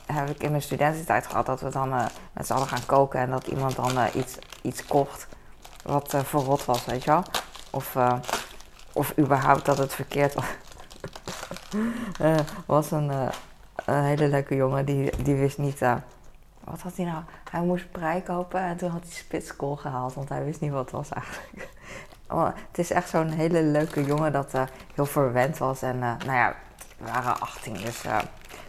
heb 0.05 0.29
ik 0.29 0.43
in 0.43 0.49
mijn 0.49 0.61
studententijd 0.61 1.27
gehad 1.27 1.45
dat 1.45 1.61
we 1.61 1.69
dan 1.69 1.89
met 2.33 2.47
z'n 2.47 2.53
allen 2.53 2.67
gaan 2.67 2.85
koken. 2.85 3.19
En 3.19 3.29
dat 3.29 3.47
iemand 3.47 3.75
dan 3.75 3.91
iets, 4.13 4.37
iets 4.61 4.85
kocht 4.85 5.27
wat 5.83 6.15
verrot 6.23 6.65
was, 6.65 6.85
weet 6.85 7.03
je 7.03 7.09
wel. 7.11 7.23
Of, 7.69 7.97
of 8.93 9.17
überhaupt 9.17 9.65
dat 9.65 9.77
het 9.77 9.93
verkeerd 9.93 10.33
was. 10.33 10.45
was 12.65 12.91
een, 12.91 13.11
een, 13.85 14.03
hele 14.03 14.27
leuke 14.27 14.55
jongen 14.55 14.85
die, 14.85 15.23
die 15.23 15.35
wist 15.35 15.57
niet. 15.57 15.79
wat 16.63 16.81
had 16.81 16.95
hij 16.95 17.05
nou? 17.05 17.23
Hij 17.51 17.61
moest 17.61 17.91
prei 17.91 18.23
kopen 18.23 18.59
en 18.59 18.77
toen 18.77 18.89
had 18.89 19.01
hij 19.03 19.11
spitskool 19.11 19.75
gehaald, 19.75 20.13
want 20.13 20.29
hij 20.29 20.43
wist 20.43 20.61
niet 20.61 20.71
wat 20.71 20.81
het 20.81 20.91
was 20.91 21.09
eigenlijk. 21.09 21.69
Het 22.27 22.77
is 22.77 22.91
echt 22.91 23.09
zo'n 23.09 23.29
hele 23.29 23.63
leuke 23.63 24.03
jongen 24.03 24.31
dat 24.31 24.53
heel 24.95 25.05
verwend 25.05 25.57
was. 25.57 25.81
En 25.81 25.99
nou 25.99 26.31
ja, 26.31 26.55
we 26.97 27.05
waren 27.05 27.39
18, 27.39 27.73
dus 27.73 28.03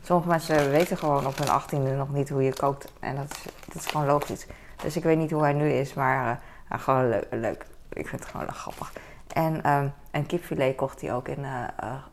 sommige 0.02 0.28
mensen 0.28 0.70
weten 0.70 0.96
gewoon 0.96 1.26
op 1.26 1.38
hun 1.38 1.60
18e 1.60 1.96
nog 1.96 2.12
niet 2.12 2.28
hoe 2.28 2.42
je 2.42 2.54
kookt. 2.54 2.92
En 3.00 3.16
dat 3.16 3.30
is, 3.30 3.74
is 3.74 3.86
gewoon 3.86 4.06
logisch. 4.06 4.46
Dus 4.82 4.96
ik 4.96 5.02
weet 5.02 5.18
niet 5.18 5.30
hoe 5.30 5.42
hij 5.42 5.52
nu 5.52 5.70
is, 5.70 5.94
maar 5.94 6.40
gewoon 6.68 7.08
leuk, 7.08 7.26
leuk. 7.30 7.66
Ik 7.92 8.08
vind 8.08 8.22
het 8.22 8.30
gewoon 8.30 8.52
grappig. 8.52 8.92
En 9.32 9.70
um, 9.70 9.92
een 10.10 10.26
kipfilet 10.26 10.76
kocht 10.76 11.00
hij 11.00 11.14
ook 11.14 11.28
in 11.28 11.46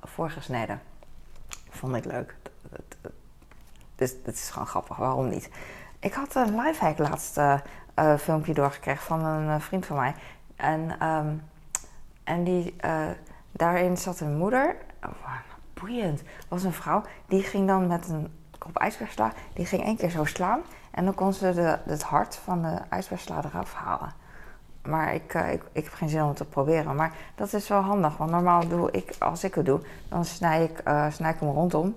voorgesneden. 0.04 0.82
Vond 1.70 1.96
ik 1.96 2.06
leuk. 2.06 2.36
Dus 3.96 4.14
het 4.24 4.36
is 4.36 4.50
gewoon 4.50 4.68
grappig. 4.68 4.98
Waarom 4.98 5.30
niet? 5.30 5.50
Ik 6.00 6.14
had 6.14 6.36
een 6.36 6.56
lifehack 6.56 6.98
laatst 6.98 7.38
uh, 7.38 7.60
filmpje 8.18 8.54
doorgekregen 8.54 9.04
van 9.04 9.26
een 9.26 9.62
vriend 9.62 9.86
van 9.86 9.96
mij. 9.96 10.16
En, 10.62 11.08
um, 11.08 11.44
en 12.24 12.44
die, 12.44 12.76
daarin 13.52 13.98
zat 13.98 14.20
een 14.20 14.38
moeder. 14.38 14.76
Oh, 15.06 15.32
boeiend. 15.74 16.22
was 16.48 16.64
een 16.64 16.74
vrouw. 16.74 17.04
Die 17.28 17.44
ging 17.44 17.68
dan 17.68 17.88
met 17.88 18.10
een 18.10 18.32
kop 18.58 18.78
ijsbeersla. 18.78 19.32
Die 19.54 19.66
ging 19.66 19.84
één 19.84 19.98
keer 19.98 20.10
zo 20.10 20.26
slaan. 20.26 20.62
En 20.92 21.06
dan 21.06 21.14
kon 21.14 21.34
ze 21.34 21.54
de, 21.54 21.80
het 21.84 22.04
hart 22.04 22.36
van 22.36 22.62
de 22.62 22.78
ijsbeersla 22.90 23.44
eraf 23.44 23.74
halen. 23.74 24.14
Maar 24.82 25.14
ik, 25.14 25.34
uh, 25.34 25.52
ik, 25.52 25.64
ik, 25.72 25.84
heb 25.84 25.94
geen 25.94 26.10
zin 26.10 26.24
om 26.24 26.34
te 26.34 26.46
proberen. 26.46 26.96
Maar 26.96 27.14
dat 27.36 27.54
is 27.54 27.68
wel 27.68 27.82
handig. 27.82 28.18
Want 28.18 28.32
normaal 28.32 28.68
doe 28.68 28.92
ik, 28.92 29.16
als 29.20 29.44
ik 29.44 29.56
het 29.56 29.66
doe, 29.66 29.82
dan 30.10 30.26
snij 30.26 30.64
ik, 30.64 30.82
uh, 30.88 31.12
snij 31.12 31.32
ik 31.32 31.40
hem 31.40 31.50
rondom. 31.50 31.96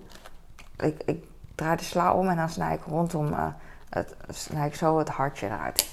Ik, 0.77 1.03
ik, 1.05 1.25
draai 1.55 1.77
de 1.77 1.85
sla 1.85 2.15
om 2.15 2.29
en 2.29 2.37
dan 2.37 2.49
snij 2.49 2.75
ik 2.75 2.83
rondom, 2.87 3.35
het, 3.89 4.17
snij 4.29 4.67
ik 4.67 4.75
zo 4.75 4.99
het 4.99 5.09
hartje 5.09 5.47
eruit. 5.47 5.89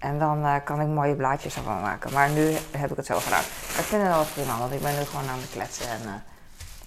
En 0.00 0.18
dan 0.18 0.62
kan 0.64 0.80
ik 0.80 0.86
mooie 0.86 1.14
blaadjes 1.14 1.56
ervan 1.56 1.80
maken. 1.80 2.12
Maar 2.12 2.30
nu 2.30 2.56
heb 2.70 2.90
ik 2.90 2.96
het 2.96 3.06
zo 3.06 3.18
gedaan. 3.18 3.40
Ik 3.40 3.86
vind 3.86 4.02
het 4.02 4.10
wel 4.10 4.24
prima, 4.24 4.58
want 4.58 4.72
ik 4.72 4.80
ben 4.80 4.98
nu 4.98 5.04
gewoon 5.04 5.28
aan 5.28 5.38
het 5.38 5.50
kletsen. 5.50 5.88
En 5.88 6.22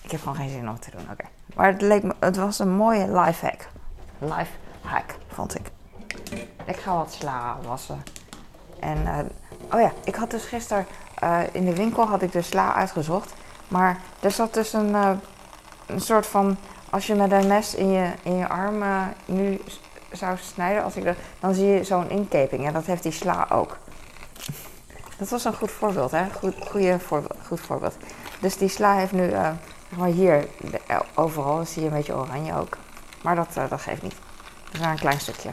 ik 0.02 0.12
heb 0.12 0.20
gewoon 0.20 0.36
geen 0.36 0.50
zin 0.50 0.70
om 0.70 0.80
te 0.80 0.92
doen. 0.92 1.08
Oké. 1.12 1.24
Maar 1.56 1.68
het, 1.68 1.82
leek 1.82 2.04
me, 2.04 2.16
het 2.20 2.36
was 2.36 2.60
een 2.60 2.76
mooie 2.76 3.20
life 3.20 3.46
hack. 3.46 3.68
Life 4.18 4.52
hack, 4.82 5.16
vond 5.28 5.56
ik. 5.56 5.72
Ik 6.66 6.76
ga 6.76 6.96
wat 6.96 7.14
sla 7.14 7.58
wassen. 7.66 8.04
En, 8.80 9.30
oh 9.72 9.80
ja, 9.80 9.92
ik 10.04 10.16
had 10.16 10.32
dus 10.32 10.46
gisteren 10.46 10.86
in 11.52 11.66
de 11.66 11.76
winkel 11.76 12.06
had 12.06 12.22
ik 12.22 12.32
de 12.32 12.42
sla 12.42 12.74
uitgezocht. 12.74 13.34
Maar 13.68 13.98
er 14.20 14.32
zat 14.32 14.54
dus 14.54 14.74
een, 14.74 14.94
een 15.86 16.02
soort 16.02 16.26
van 16.26 16.58
als 16.90 17.08
je 17.08 17.16
met 17.16 17.32
een 17.32 17.48
mes 17.48 17.76
in 17.76 17.92
je, 17.92 18.12
in 18.24 18.38
je 18.38 18.48
arm 18.48 18.84
nu 19.26 19.62
zou 20.14 20.38
snijden, 20.38 20.84
als 20.84 20.96
ik 20.96 21.04
de, 21.04 21.16
dan 21.40 21.54
zie 21.54 21.66
je 21.66 21.84
zo'n 21.84 22.10
inkeping. 22.10 22.66
En 22.66 22.74
dat 22.74 22.86
heeft 22.86 23.04
die 23.04 23.12
sla 23.12 23.48
ook. 23.50 23.78
Dat 25.18 25.30
was 25.30 25.46
een 25.46 25.54
goed 25.54 25.72
voorbeeld, 25.72 26.12
hè? 26.12 26.26
Goed, 26.40 26.56
goede 26.70 27.00
voorbeeld, 27.00 27.38
goed 27.48 27.60
voorbeeld. 27.60 27.98
Dus 28.40 28.58
die 28.58 28.70
sla 28.70 28.96
heeft 28.96 29.12
nu, 29.12 29.30
uh, 29.30 29.50
maar 29.98 30.08
hier, 30.08 30.48
de, 30.58 30.80
overal 31.16 31.66
zie 31.66 31.82
je 31.82 31.88
een 31.88 31.94
beetje 31.94 32.16
oranje 32.16 32.56
ook. 32.56 32.78
Maar 33.22 33.36
dat, 33.36 33.48
uh, 33.58 33.70
dat 33.70 33.82
geeft 33.82 34.02
niet. 34.02 34.16
Dat 34.64 34.74
is 34.74 34.80
maar 34.80 34.92
een 34.92 35.00
klein 35.00 35.20
stukje. 35.20 35.50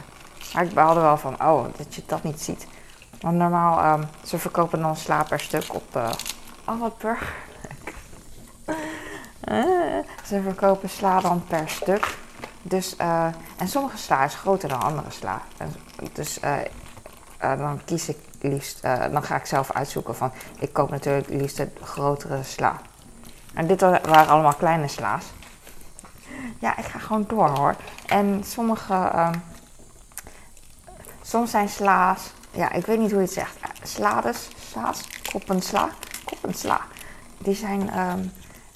Maar 0.53 0.63
ik 0.63 0.73
baalde 0.73 0.99
wel 0.99 1.17
van, 1.17 1.33
oh, 1.33 1.65
dat 1.77 1.95
je 1.95 2.03
dat 2.05 2.23
niet 2.23 2.41
ziet. 2.41 2.67
Want 3.21 3.37
normaal, 3.37 3.99
um, 3.99 4.07
ze 4.23 4.39
verkopen 4.39 4.81
dan 4.81 4.95
sla 4.95 5.23
per 5.23 5.39
stuk 5.39 5.73
op, 5.73 5.95
uh, 5.95 6.09
oh 6.65 6.85
ze 10.27 10.41
verkopen 10.41 10.89
sla 10.89 11.19
dan 11.19 11.43
per 11.47 11.69
stuk. 11.69 12.17
Dus, 12.61 12.95
uh, 13.01 13.25
en 13.57 13.67
sommige 13.67 13.97
sla 13.97 14.23
is 14.23 14.35
groter 14.35 14.69
dan 14.69 14.81
andere 14.81 15.11
sla. 15.11 15.41
Dus 16.13 16.39
uh, 16.43 16.57
uh, 17.43 17.57
dan 17.57 17.81
kies 17.85 18.09
ik 18.09 18.17
liefst, 18.41 18.81
dan 18.81 19.23
ga 19.23 19.35
ik 19.35 19.45
zelf 19.45 19.71
uitzoeken 19.71 20.15
van, 20.15 20.31
ik 20.59 20.73
koop 20.73 20.89
natuurlijk 20.89 21.27
liefst 21.27 21.57
de 21.57 21.69
grotere 21.81 22.43
sla. 22.43 22.81
En 23.53 23.67
dit 23.67 23.81
waren 23.81 24.27
allemaal 24.27 24.53
kleine 24.53 24.87
sla's. 24.87 25.25
Ja, 26.59 26.77
ik 26.77 26.85
ga 26.85 26.99
gewoon 26.99 27.25
door 27.27 27.49
hoor. 27.49 27.75
En 28.05 28.43
sommige, 28.43 29.31
soms 31.21 31.51
zijn 31.51 31.69
sla's, 31.69 32.31
ja, 32.51 32.71
ik 32.71 32.85
weet 32.85 32.99
niet 32.99 33.11
hoe 33.11 33.19
je 33.19 33.25
het 33.25 33.33
zegt. 33.33 33.57
Slades, 33.83 34.49
sla's, 34.69 35.01
koppensla, 35.31 35.89
koppensla. 36.23 36.81
Die 37.37 37.55
zijn 37.55 37.99
um, 37.99 38.31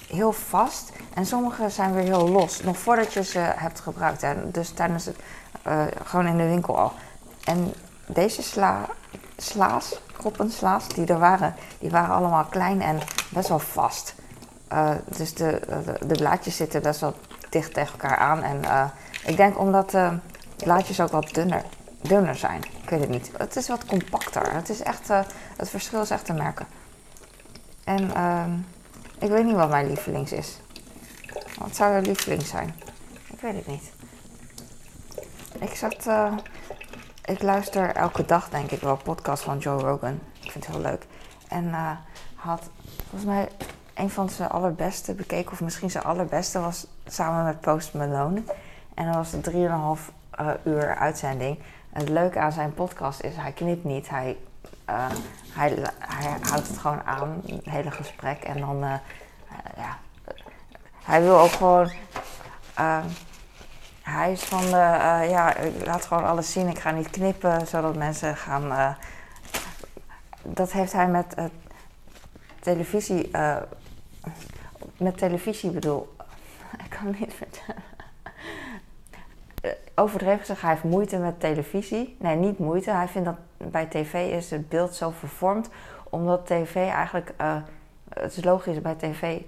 heel 0.08 0.32
vast 0.32 0.92
en 1.16 1.26
sommige 1.26 1.70
zijn 1.70 1.94
weer 1.94 2.02
heel 2.02 2.28
los. 2.28 2.62
Nog 2.62 2.78
voordat 2.78 3.12
je 3.12 3.24
ze 3.24 3.38
hebt 3.38 3.80
gebruikt. 3.80 4.20
Hè. 4.20 4.50
Dus 4.50 4.70
tijdens 4.70 5.04
het, 5.04 5.16
uh, 5.66 5.82
gewoon 6.04 6.26
in 6.26 6.36
de 6.36 6.48
winkel 6.48 6.78
al. 6.78 6.92
En 7.44 7.74
deze 8.06 8.42
sla, 8.42 8.86
sla's, 9.36 10.00
die 10.94 11.06
er 11.06 11.18
waren, 11.18 11.54
die 11.78 11.90
waren 11.90 12.14
allemaal 12.14 12.44
klein 12.44 12.82
en 12.82 12.98
best 13.28 13.48
wel 13.48 13.58
vast. 13.58 14.14
Uh, 14.72 14.90
dus 15.16 15.34
de, 15.34 15.60
de, 16.06 16.14
blaadjes 16.14 16.56
zitten 16.56 16.82
best 16.82 17.00
wel 17.00 17.14
dicht 17.50 17.74
tegen 17.74 17.92
elkaar 17.92 18.16
aan. 18.16 18.42
En 18.42 18.60
uh, 18.64 18.84
ik 19.24 19.36
denk 19.36 19.58
omdat 19.58 19.90
de 19.90 20.18
blaadjes 20.56 21.00
ook 21.00 21.10
wat 21.10 21.34
dunner, 21.34 21.62
dunner 22.00 22.36
zijn. 22.36 22.62
Ik 22.82 22.90
weet 22.90 23.00
het 23.00 23.08
niet. 23.08 23.30
Het 23.36 23.56
is 23.56 23.68
wat 23.68 23.84
compacter. 23.84 24.52
Het, 24.52 24.68
is 24.68 24.82
echt, 24.82 25.08
het 25.56 25.68
verschil 25.68 26.02
is 26.02 26.10
echt 26.10 26.24
te 26.24 26.32
merken. 26.32 26.66
En 27.84 28.14
ehm, 28.14 28.50
ik 29.18 29.28
weet 29.30 29.44
niet 29.44 29.54
wat 29.54 29.70
mijn 29.70 29.86
lievelings 29.86 30.32
is. 30.32 30.58
Wat 31.58 31.76
zou 31.76 31.92
jouw 31.92 32.00
lieveling 32.00 32.42
zijn? 32.42 32.74
Ik 33.32 33.40
weet 33.40 33.54
het 33.54 33.66
niet. 33.66 33.92
Ik 35.58 35.74
zat. 35.74 36.06
Uh, 36.06 36.36
ik 37.24 37.42
luister 37.42 37.94
elke 37.94 38.24
dag, 38.24 38.48
denk 38.48 38.70
ik 38.70 38.80
wel, 38.80 38.96
podcast 38.96 39.42
van 39.42 39.58
Joe 39.58 39.80
Rogan. 39.80 40.20
Ik 40.40 40.50
vind 40.50 40.66
het 40.66 40.74
heel 40.74 40.82
leuk. 40.82 41.06
En 41.48 41.64
uh, 41.64 41.90
had 42.34 42.70
volgens 43.00 43.24
mij 43.24 43.48
een 43.94 44.10
van 44.10 44.28
zijn 44.28 44.48
allerbeste 44.48 45.14
bekeken, 45.14 45.52
of 45.52 45.60
misschien 45.60 45.90
zijn 45.90 46.04
allerbeste, 46.04 46.60
was 46.60 46.86
samen 47.06 47.44
met 47.44 47.60
Post 47.60 47.94
Malone. 47.94 48.42
En 48.94 49.06
dat 49.06 49.14
was 49.14 49.32
een 49.32 49.44
3,5 49.98 50.14
uh, 50.40 50.50
uur 50.64 50.96
uitzending. 50.96 51.58
En 51.92 52.00
het 52.00 52.08
leuke 52.08 52.38
aan 52.38 52.52
zijn 52.52 52.74
podcast 52.74 53.20
is, 53.20 53.36
hij 53.36 53.52
knipt 53.52 53.84
niet. 53.84 54.08
Hij, 54.08 54.36
hij, 55.52 55.78
hij 55.98 56.36
houdt 56.40 56.68
het 56.68 56.78
gewoon 56.78 57.02
aan, 57.02 57.42
het 57.46 57.64
hele 57.64 57.90
gesprek. 57.90 58.42
En 58.42 58.60
dan, 58.60 58.78
ja, 59.76 59.98
hij 61.06 61.22
wil 61.22 61.38
ook 61.38 61.50
gewoon. 61.50 61.90
Uh, 62.78 63.04
hij 64.02 64.32
is 64.32 64.42
van 64.42 64.60
de. 64.60 64.66
Uh, 64.66 65.30
ja, 65.30 65.54
laat 65.84 66.04
gewoon 66.04 66.24
alles 66.24 66.52
zien. 66.52 66.68
Ik 66.68 66.78
ga 66.78 66.90
niet 66.90 67.10
knippen 67.10 67.66
zodat 67.66 67.96
mensen 67.96 68.36
gaan. 68.36 68.64
Uh, 68.64 68.90
dat 70.42 70.72
heeft 70.72 70.92
hij 70.92 71.08
met 71.08 71.34
televisie. 72.60 73.30
met 74.96 75.18
televisie 75.18 75.70
bedoel. 75.70 76.16
Ik 76.84 76.90
kan 76.90 77.06
het 77.06 77.18
niet 77.18 77.34
vertellen. 77.34 77.82
Overdreven 79.94 80.38
gezegd, 80.38 80.60
hij 80.60 80.70
heeft 80.70 80.82
moeite 80.82 81.18
met 81.18 81.40
televisie. 81.40 82.16
Nee, 82.18 82.36
niet 82.36 82.58
moeite. 82.58 82.90
Hij 82.90 83.08
vindt 83.08 83.28
dat 83.28 83.70
bij 83.70 83.86
tv 83.86 84.32
is 84.32 84.50
het 84.50 84.68
beeld 84.68 84.94
zo 84.94 85.10
vervormd. 85.10 85.68
Omdat 86.10 86.46
tv 86.46 86.74
eigenlijk. 86.76 87.34
het 88.08 88.36
is 88.36 88.44
logisch 88.44 88.80
bij 88.80 88.94
tv 88.94 89.40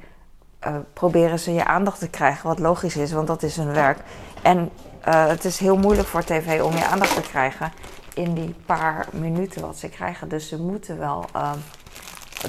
uh, 0.67 0.77
proberen 0.93 1.39
ze 1.39 1.53
je 1.53 1.65
aandacht 1.65 1.99
te 1.99 2.09
krijgen, 2.09 2.49
wat 2.49 2.59
logisch 2.59 2.97
is, 2.97 3.13
want 3.13 3.27
dat 3.27 3.43
is 3.43 3.57
hun 3.57 3.73
werk. 3.73 3.99
En 4.43 4.71
uh, 5.09 5.27
het 5.27 5.45
is 5.45 5.59
heel 5.59 5.77
moeilijk 5.77 6.09
voor 6.09 6.25
tv 6.25 6.63
om 6.63 6.73
je 6.73 6.87
aandacht 6.87 7.15
te 7.15 7.21
krijgen 7.21 7.73
in 8.15 8.35
die 8.35 8.55
paar 8.67 9.07
minuten 9.13 9.63
wat 9.63 9.77
ze 9.77 9.89
krijgen. 9.89 10.29
Dus 10.29 10.49
ze 10.49 10.63
moeten 10.63 10.99
wel 10.99 11.25
uh, 11.37 11.53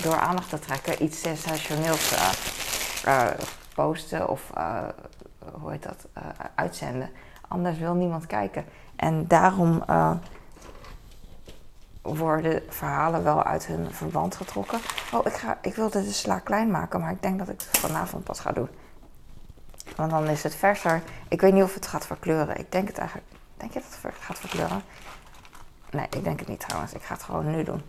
door 0.02 0.18
aandacht 0.18 0.50
te 0.50 0.60
trekken 0.60 1.04
iets 1.04 1.22
sensationeels 1.22 2.14
posten 3.74 4.30
of 4.30 4.42
hoe 5.52 5.72
heet 5.72 5.84
dat, 5.84 6.06
uitzenden. 6.56 7.10
Anders 7.48 7.78
wil 7.78 7.94
niemand 7.94 8.26
kijken. 8.26 8.66
En 8.96 9.28
daarom 9.28 9.84
worden 12.02 12.64
verhalen 12.70 13.24
wel 13.24 13.44
uit 13.44 13.66
hun 13.66 13.92
verband 13.92 14.36
getrokken. 14.36 14.80
Oh, 15.12 15.26
ik, 15.26 15.34
ga, 15.34 15.58
ik 15.62 15.76
wilde 15.76 16.04
de 16.04 16.14
sla 16.14 16.40
klein 16.40 16.72
maken, 16.72 17.00
maar 17.00 17.12
ik 17.12 17.22
denk 17.22 17.40
dat 17.40 17.50
ik 17.50 17.62
het 17.62 17.80
vanavond 17.80 18.24
pas 18.24 18.40
ga 18.40 18.52
doen. 18.52 18.70
Want 19.96 20.12
dan 20.12 20.28
is 20.28 20.44
het 20.44 20.56
verser. 20.56 21.02
Ik 21.28 21.42
weet 21.42 21.54
niet 21.54 21.64
of 21.64 21.74
het 21.74 21.88
gaat 21.88 22.06
verkleuren. 22.06 22.58
Ik 22.58 22.72
denk 22.72 22.88
het 22.88 22.98
eigenlijk. 22.98 23.28
Denk 23.58 23.74
je 23.74 23.80
dat 23.80 24.12
het 24.12 24.14
gaat 24.20 24.40
verkleuren? 24.40 24.82
Nee, 25.92 26.08
ik 26.10 26.24
denk 26.24 26.40
het 26.40 26.48
niet 26.48 26.60
trouwens. 26.60 26.94
Ik 26.94 27.04
ga 27.04 27.14
het 27.14 27.24
gewoon 27.24 27.52
nu 27.52 27.64
doen. 27.64 27.82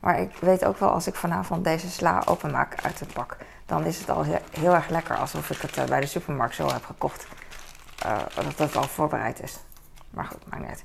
Maar 0.00 0.20
ik 0.20 0.36
weet 0.40 0.64
ook 0.64 0.78
wel, 0.78 0.90
als 0.90 1.06
ik 1.06 1.14
vanavond 1.14 1.64
deze 1.64 1.90
sla 1.90 2.22
openmaak 2.24 2.82
uit 2.82 3.00
het 3.00 3.12
pak, 3.12 3.36
dan 3.66 3.84
is 3.84 3.98
het 3.98 4.10
al 4.10 4.22
heel 4.50 4.74
erg 4.74 4.88
lekker 4.88 5.16
alsof 5.16 5.50
ik 5.50 5.60
het 5.60 5.76
eh, 5.76 5.84
bij 5.84 6.00
de 6.00 6.06
supermarkt 6.06 6.54
zo 6.54 6.72
heb 6.72 6.84
gekocht. 6.84 7.26
Uh, 8.06 8.18
dat 8.34 8.58
het 8.58 8.76
al 8.76 8.82
voorbereid 8.82 9.42
is. 9.42 9.56
Maar 10.10 10.24
goed, 10.24 10.50
maakt 10.50 10.62
niet 10.62 10.84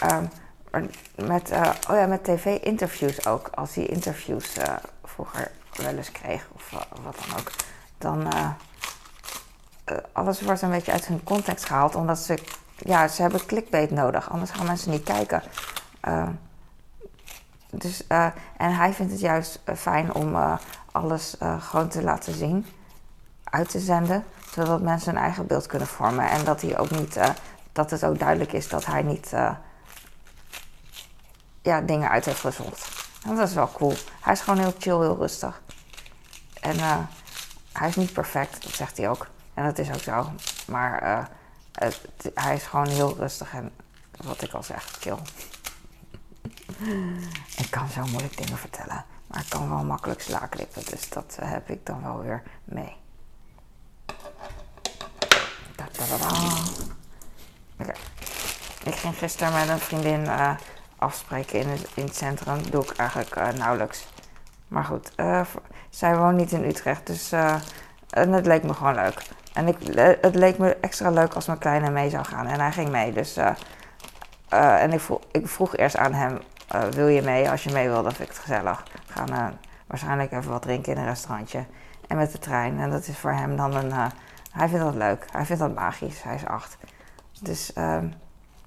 uit. 0.00 0.12
Um, 0.12 0.28
met, 1.14 1.50
uh, 1.50 1.70
oh 1.90 1.96
ja, 1.96 2.06
met 2.06 2.24
tv-interviews 2.24 3.26
ook. 3.26 3.48
Als 3.54 3.74
hij 3.74 3.86
interviews 3.86 4.58
uh, 4.58 4.64
vroeger 5.04 5.50
wel 5.76 5.96
eens 5.96 6.12
kreeg 6.12 6.48
of 6.52 6.72
uh, 6.72 6.80
wat 7.02 7.16
dan 7.26 7.38
ook. 7.38 7.50
Dan 7.98 8.32
alles 10.12 10.40
wordt 10.40 10.62
een 10.62 10.70
beetje 10.70 10.92
uit 10.92 11.06
hun 11.06 11.22
context 11.22 11.64
gehaald. 11.64 11.94
Omdat 11.94 12.18
ze, 12.18 12.38
ja, 12.76 13.08
ze 13.08 13.22
hebben 13.22 13.46
clickbait 13.46 13.90
nodig. 13.90 14.30
Anders 14.30 14.50
gaan 14.50 14.66
mensen 14.66 14.90
niet 14.90 15.02
kijken. 15.02 15.42
dus, 17.70 18.06
en 18.56 18.74
hij 18.74 18.92
vindt 18.92 19.12
het 19.12 19.20
juist 19.20 19.60
fijn 19.76 20.14
om 20.14 20.58
alles 20.92 21.36
gewoon 21.58 21.88
te 21.88 22.02
laten 22.02 22.34
zien. 22.34 22.66
Uit 23.44 23.68
te 23.68 23.80
zenden. 23.80 24.24
Zodat 24.50 24.80
mensen 24.80 25.16
een 25.16 25.22
eigen 25.22 25.46
beeld 25.46 25.66
kunnen 25.66 25.88
vormen. 25.88 26.30
En 26.30 26.44
dat 26.44 26.60
hij 26.60 26.78
ook 26.78 26.90
niet, 26.90 27.18
dat 27.72 27.90
het 27.90 28.04
ook 28.04 28.18
duidelijk 28.18 28.52
is 28.52 28.68
dat 28.68 28.86
hij 28.86 29.02
niet 29.02 29.32
ja, 31.64 31.80
dingen 31.80 32.10
uit 32.10 32.24
heeft 32.24 32.40
gezocht. 32.40 33.08
En 33.26 33.36
dat 33.36 33.48
is 33.48 33.54
wel 33.54 33.72
cool. 33.72 33.94
Hij 34.20 34.32
is 34.32 34.40
gewoon 34.40 34.58
heel 34.58 34.74
chill, 34.78 34.98
heel 34.98 35.16
rustig. 35.16 35.62
En 36.60 36.76
uh, 36.76 36.98
hij 37.72 37.88
is 37.88 37.96
niet 37.96 38.12
perfect, 38.12 38.62
dat 38.62 38.72
zegt 38.72 38.96
hij 38.96 39.08
ook. 39.08 39.26
En 39.54 39.64
dat 39.64 39.78
is 39.78 39.88
ook 39.88 40.00
zo. 40.00 40.30
Maar 40.66 41.28
het, 41.72 42.00
hij 42.34 42.54
is 42.54 42.62
gewoon 42.62 42.88
heel 42.88 43.16
rustig 43.16 43.54
en 43.54 43.70
wat 44.16 44.42
ik 44.42 44.52
al 44.52 44.62
zeg, 44.62 44.84
chill. 45.00 45.18
ik 47.64 47.70
kan 47.70 47.88
zo 47.88 48.06
moeilijk 48.06 48.36
dingen 48.36 48.58
vertellen. 48.58 49.04
Maar 49.26 49.40
ik 49.40 49.48
kan 49.48 49.68
wel 49.68 49.84
makkelijk 49.84 50.20
slaaklippen. 50.20 50.84
Dus 50.84 51.08
dat 51.08 51.36
uh, 51.40 51.50
heb 51.50 51.70
ik 51.70 51.86
dan 51.86 52.02
wel 52.02 52.22
weer 52.22 52.42
mee. 52.64 52.96
Ik 58.84 58.94
ging 58.94 59.18
gisteren 59.18 59.52
met 59.52 59.68
een 59.68 59.78
vriendin 59.78 60.28
afspreken 61.04 61.60
in 61.60 61.68
het, 61.68 61.90
in 61.94 62.08
centrum. 62.08 62.70
doe 62.70 62.82
ik 62.82 62.96
eigenlijk 62.96 63.36
uh, 63.36 63.48
nauwelijks. 63.48 64.06
Maar 64.68 64.84
goed, 64.84 65.12
uh, 65.16 65.40
zij 65.90 66.16
woont 66.16 66.36
niet 66.36 66.52
in 66.52 66.64
Utrecht, 66.64 67.06
dus 67.06 67.32
uh, 67.32 67.54
en 68.10 68.32
het 68.32 68.46
leek 68.46 68.62
me 68.62 68.74
gewoon 68.74 68.94
leuk. 68.94 69.22
En 69.52 69.68
ik, 69.68 69.76
het 70.20 70.34
leek 70.34 70.58
me 70.58 70.76
extra 70.76 71.10
leuk 71.10 71.34
als 71.34 71.46
mijn 71.46 71.58
kleine 71.58 71.90
mee 71.90 72.10
zou 72.10 72.24
gaan. 72.24 72.46
En 72.46 72.60
hij 72.60 72.72
ging 72.72 72.88
mee, 72.88 73.12
dus... 73.12 73.36
en 74.48 74.92
ik 74.92 75.00
vroeg, 75.00 75.20
ik 75.30 75.48
vroeg 75.48 75.76
eerst 75.76 75.96
aan 75.96 76.12
hem 76.12 76.40
wil 76.90 77.06
je 77.06 77.22
mee? 77.22 77.50
Als 77.50 77.64
je 77.64 77.72
mee 77.72 77.88
wil, 77.88 78.02
dan 78.02 78.12
vind 78.12 78.28
ik 78.28 78.34
het 78.34 78.44
gezellig. 78.44 78.84
We 79.06 79.12
gaan 79.12 79.58
waarschijnlijk 79.86 80.32
even 80.32 80.50
wat 80.50 80.62
drinken 80.62 80.92
in 80.92 80.98
een 80.98 81.06
restaurantje. 81.06 81.64
En 82.08 82.16
met 82.16 82.32
de 82.32 82.38
trein. 82.38 82.80
En 82.80 82.90
dat 82.90 83.06
is 83.06 83.18
voor 83.18 83.32
hem 83.32 83.56
dan 83.56 83.74
een... 83.74 83.92
hij 84.52 84.68
vindt 84.68 84.84
dat 84.84 84.94
leuk. 84.94 85.24
Hij 85.32 85.44
vindt 85.44 85.62
dat 85.62 85.74
magisch. 85.74 86.22
Hij 86.22 86.34
is 86.34 86.46
acht. 86.46 86.76
Dus 87.40 87.72
ehm, 87.72 88.08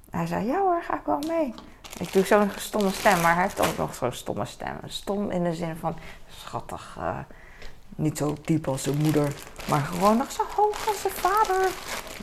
hij 0.09 0.25
zei, 0.25 0.45
ja 0.45 0.59
hoor, 0.59 0.83
ga 0.83 0.93
ik 0.93 1.05
wel 1.05 1.19
mee. 1.27 1.53
Ik 1.99 2.13
doe 2.13 2.25
zo'n 2.25 2.51
stomme 2.57 2.91
stem, 2.91 3.21
maar 3.21 3.33
hij 3.33 3.43
heeft 3.43 3.59
ook 3.59 3.77
nog 3.77 3.95
zo'n 3.95 4.11
stomme 4.11 4.45
stem. 4.45 4.79
Stom 4.85 5.31
in 5.31 5.43
de 5.43 5.53
zin 5.53 5.75
van 5.75 5.97
schattig. 6.29 6.97
Niet 7.95 8.17
zo 8.17 8.35
diep 8.45 8.67
als 8.67 8.83
zijn 8.83 8.97
moeder, 8.97 9.33
maar 9.69 9.81
gewoon 9.81 10.17
nog 10.17 10.31
zo 10.31 10.43
hoog 10.55 10.87
als 10.87 11.01
zijn 11.01 11.13
vader. 11.13 11.69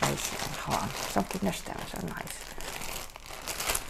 Nee, 0.01 0.17
gewoon 0.57 0.89
zo'n 1.13 1.27
kinderstem, 1.27 1.75
zo 1.89 1.97
nice. 2.03 2.37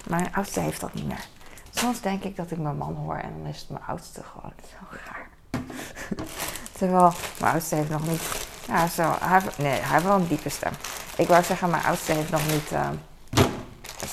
Mijn 0.06 0.34
oudste 0.34 0.60
heeft 0.60 0.80
dat 0.80 0.94
niet 0.94 1.06
meer. 1.06 1.26
Soms 1.70 2.00
denk 2.00 2.24
ik 2.24 2.36
dat 2.36 2.50
ik 2.50 2.58
mijn 2.58 2.76
man 2.76 2.94
hoor 2.94 3.16
en 3.16 3.32
dan 3.38 3.46
is 3.46 3.66
mijn 3.68 3.84
oudste 3.84 4.22
gewoon 4.22 4.52
zo 4.70 4.76
gaar. 4.90 5.28
Terwijl 6.78 7.12
mijn 7.40 7.52
oudste 7.52 7.74
heeft 7.74 7.90
nog 7.90 8.06
niet. 8.06 8.22
Ja, 8.66 8.86
zo. 8.86 9.16
Hij, 9.20 9.40
nee, 9.58 9.80
hij 9.80 9.92
heeft 9.92 10.04
wel 10.04 10.16
een 10.16 10.28
diepe 10.28 10.48
stem. 10.48 10.72
Ik 11.16 11.28
wou 11.28 11.42
zeggen, 11.42 11.70
mijn 11.70 11.84
oudste 11.84 12.12
heeft 12.12 12.30
nog 12.30 12.46
niet. 12.46 12.72
Uh, 12.72 12.88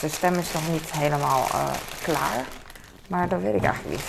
zijn 0.01 0.13
stem 0.13 0.36
is 0.36 0.51
nog 0.53 0.67
niet 0.72 0.91
helemaal 0.91 1.48
uh, 1.53 1.63
klaar. 2.01 2.46
Maar 3.08 3.29
dat 3.29 3.41
weet 3.41 3.55
ik 3.55 3.63
eigenlijk 3.63 3.96
niet. 3.96 4.05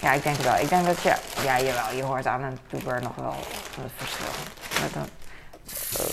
Ja, 0.00 0.12
ik 0.12 0.22
denk 0.22 0.36
wel. 0.36 0.56
Ik 0.56 0.68
denk 0.68 0.86
dat 0.86 1.02
je, 1.02 1.14
ja, 1.44 1.60
jawel, 1.60 1.96
je 1.96 2.02
hoort 2.02 2.26
aan 2.26 2.42
een 2.42 2.58
puber 2.68 3.02
nog 3.02 3.14
wel 3.14 3.34
het 3.80 3.92
verschil. 3.96 4.32
Met 4.82 4.94
een 4.94 5.08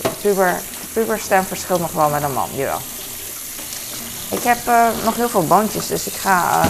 uh, 0.04 0.10
puber, 0.92 1.18
verschilt 1.44 1.80
nog 1.80 1.92
wel 1.92 2.08
met 2.08 2.22
een 2.22 2.32
man, 2.32 2.48
jawel. 2.54 2.78
Ik 4.30 4.42
heb 4.42 4.66
uh, 4.66 4.88
nog 5.04 5.16
heel 5.16 5.28
veel 5.28 5.46
boontjes, 5.46 5.86
dus 5.86 6.06
ik 6.06 6.12
ga, 6.12 6.62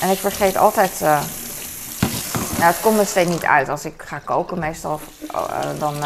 en 0.00 0.10
ik 0.10 0.18
vergeet 0.18 0.56
altijd, 0.56 1.00
nou 1.00 1.22
het 2.58 2.80
komt 2.80 2.98
er 2.98 3.06
steeds 3.06 3.30
niet 3.30 3.44
uit. 3.44 3.68
Als 3.68 3.84
ik 3.84 4.02
ga 4.06 4.18
koken 4.18 4.58
meestal, 4.58 5.00
dan, 5.78 6.00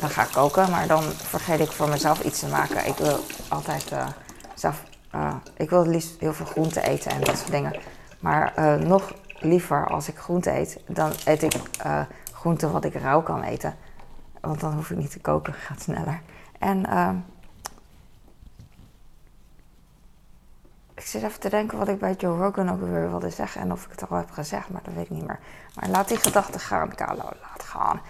dan 0.00 0.10
ga 0.10 0.22
ik 0.22 0.32
koken, 0.32 0.70
maar 0.70 0.86
dan 0.86 1.04
vergeet 1.28 1.60
ik 1.60 1.72
voor 1.72 1.88
mezelf 1.88 2.20
iets 2.20 2.38
te 2.38 2.46
maken. 2.46 2.86
Ik 2.86 2.96
wil 2.96 3.26
altijd 3.48 3.84
zelf, 4.54 4.82
ik 5.56 5.70
wil 5.70 5.78
het 5.78 5.88
liefst 5.88 6.20
heel 6.20 6.32
veel 6.32 6.46
groente 6.46 6.82
eten 6.82 7.10
en 7.10 7.20
dat 7.20 7.38
soort 7.38 7.50
dingen. 7.50 7.80
Maar 8.20 8.52
nog 8.86 9.12
liever 9.40 9.86
als 9.86 10.08
ik 10.08 10.18
groente 10.18 10.58
eet, 10.58 10.80
dan 10.86 11.12
eet 11.24 11.42
ik 11.42 11.54
uh, 11.86 12.00
groente 12.32 12.70
wat 12.70 12.84
ik 12.84 12.94
rauw 12.94 13.22
kan 13.22 13.42
eten. 13.42 13.76
Want 14.40 14.60
dan 14.60 14.74
hoef 14.74 14.90
ik 14.90 14.96
niet 14.96 15.10
te 15.10 15.20
koken, 15.20 15.52
gaat 15.66 15.82
sneller. 15.82 16.20
En 16.58 16.86
uh, 16.88 17.10
ik 20.94 21.06
zit 21.06 21.22
even 21.22 21.40
te 21.40 21.48
denken 21.48 21.78
wat 21.78 21.88
ik 21.88 21.98
bij 21.98 22.14
Joe 22.14 22.38
Rogan 22.38 22.70
ook 22.70 22.80
weer 22.80 23.08
wilde 23.08 23.30
zeggen. 23.30 23.60
En 23.60 23.72
of 23.72 23.84
ik 23.84 23.90
het 23.90 24.10
al 24.10 24.16
heb 24.16 24.30
gezegd, 24.30 24.68
maar 24.68 24.82
dat 24.84 24.94
weet 24.94 25.04
ik 25.04 25.10
niet 25.10 25.26
meer. 25.26 25.40
Maar 25.74 25.88
laat 25.88 26.08
die 26.08 26.16
gedachte 26.16 26.58
gaan, 26.58 26.94
Carlo, 26.94 27.22
laat 27.22 27.62
gaan. 27.62 28.00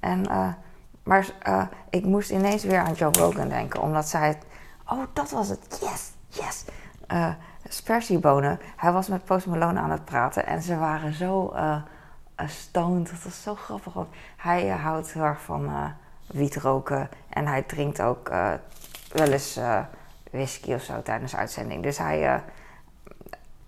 En, 0.00 0.30
uh, 0.30 0.52
maar 1.02 1.26
ik 1.90 2.04
moest 2.04 2.30
ineens 2.30 2.64
weer 2.64 2.80
aan 2.80 2.92
Joe 2.92 3.12
Rogan 3.12 3.48
denken, 3.48 3.80
omdat 3.80 4.08
zij... 4.08 4.38
Oh, 4.88 5.02
dat 5.12 5.30
was 5.30 5.48
het. 5.48 5.78
Yes, 5.80 6.10
yes. 6.30 6.64
Uh, 7.12 7.32
spersiebonen. 7.68 8.60
Hij 8.76 8.92
was 8.92 9.08
met 9.08 9.24
Post 9.24 9.46
Malone 9.46 9.80
aan 9.80 9.90
het 9.90 10.04
praten 10.04 10.46
en 10.46 10.62
ze 10.62 10.76
waren 10.76 11.12
zo 11.12 11.52
uh, 11.54 11.76
stoned. 12.46 13.10
Dat 13.10 13.22
was 13.22 13.42
zo 13.42 13.54
grappig. 13.54 13.92
Hij 14.36 14.68
uh, 14.68 14.82
houdt 14.82 15.12
heel 15.12 15.22
erg 15.22 15.40
van 15.40 15.64
uh, 16.34 16.50
roken 16.50 17.08
en 17.28 17.46
hij 17.46 17.62
drinkt 17.62 18.02
ook 18.02 18.28
wel 19.12 19.26
eens 19.26 19.58
whisky 20.30 20.72
of 20.72 20.82
zo 20.82 21.02
tijdens 21.02 21.36
uitzending. 21.36 21.82
Dus 21.82 21.98
hij, 21.98 22.42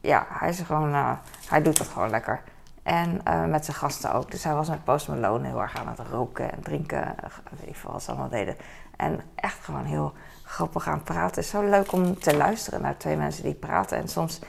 ja, 0.00 0.26
hij 0.28 0.48
is 0.48 0.60
gewoon, 0.60 1.18
hij 1.48 1.62
doet 1.62 1.78
dat 1.78 1.88
gewoon 1.88 2.10
lekker. 2.10 2.42
En 2.82 3.20
met 3.50 3.64
zijn 3.64 3.76
gasten 3.76 4.12
ook. 4.12 4.30
Dus 4.30 4.44
hij 4.44 4.54
was 4.54 4.68
met 4.68 4.84
Post 4.84 5.08
Malone 5.08 5.46
heel 5.46 5.60
erg 5.60 5.76
aan 5.76 5.88
het 5.88 5.98
roken 5.98 6.52
en 6.52 6.62
drinken. 6.62 7.14
Weet 7.50 7.68
ik 7.68 7.76
wat 7.76 8.02
ze 8.02 8.10
allemaal 8.10 8.28
deden. 8.28 8.56
En 8.96 9.20
echt 9.34 9.64
gewoon 9.64 9.84
heel 9.84 10.12
grappig 10.52 10.88
aan 10.88 11.02
praten. 11.02 11.26
Het 11.26 11.44
is 11.44 11.48
zo 11.48 11.62
leuk 11.62 11.92
om 11.92 12.18
te 12.18 12.36
luisteren 12.36 12.80
naar 12.80 12.96
twee 12.96 13.16
mensen 13.16 13.42
die 13.42 13.54
praten. 13.54 13.96
En 13.98 14.08
soms, 14.08 14.40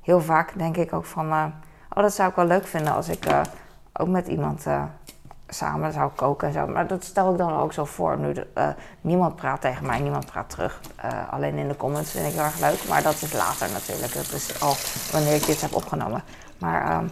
heel 0.00 0.20
vaak 0.20 0.58
denk 0.58 0.76
ik 0.76 0.92
ook 0.92 1.04
van... 1.04 1.26
Uh, 1.26 1.44
oh, 1.90 2.02
dat 2.02 2.14
zou 2.14 2.28
ik 2.28 2.36
wel 2.36 2.46
leuk 2.46 2.66
vinden 2.66 2.94
als 2.94 3.08
ik 3.08 3.26
uh, 3.26 3.40
ook 3.92 4.08
met 4.08 4.26
iemand 4.26 4.66
uh, 4.66 4.84
samen 5.48 5.92
zou 5.92 6.10
koken 6.10 6.48
en 6.48 6.54
zo. 6.54 6.66
Maar 6.66 6.86
dat 6.86 7.04
stel 7.04 7.32
ik 7.32 7.38
dan 7.38 7.56
ook 7.56 7.72
zo 7.72 7.84
voor. 7.84 8.18
Nu 8.18 8.34
niemand 9.00 9.36
praat 9.36 9.60
tegen 9.60 9.86
mij, 9.86 10.00
niemand 10.00 10.26
praat 10.26 10.50
terug. 10.50 10.80
alleen 11.30 11.56
in 11.56 11.68
de 11.68 11.76
comments 11.76 12.10
vind 12.10 12.26
ik 12.26 12.32
heel 12.32 12.42
erg 12.42 12.60
leuk. 12.60 12.88
Maar 12.88 13.02
dat 13.02 13.22
is 13.22 13.32
later 13.32 13.70
natuurlijk. 13.72 14.14
Dat 14.14 14.32
is 14.32 14.60
al 14.60 14.74
wanneer 15.12 15.34
ik 15.34 15.46
dit 15.46 15.60
heb 15.60 15.74
opgenomen. 15.74 16.22
Maar... 16.58 16.90
Ehm, 16.90 17.06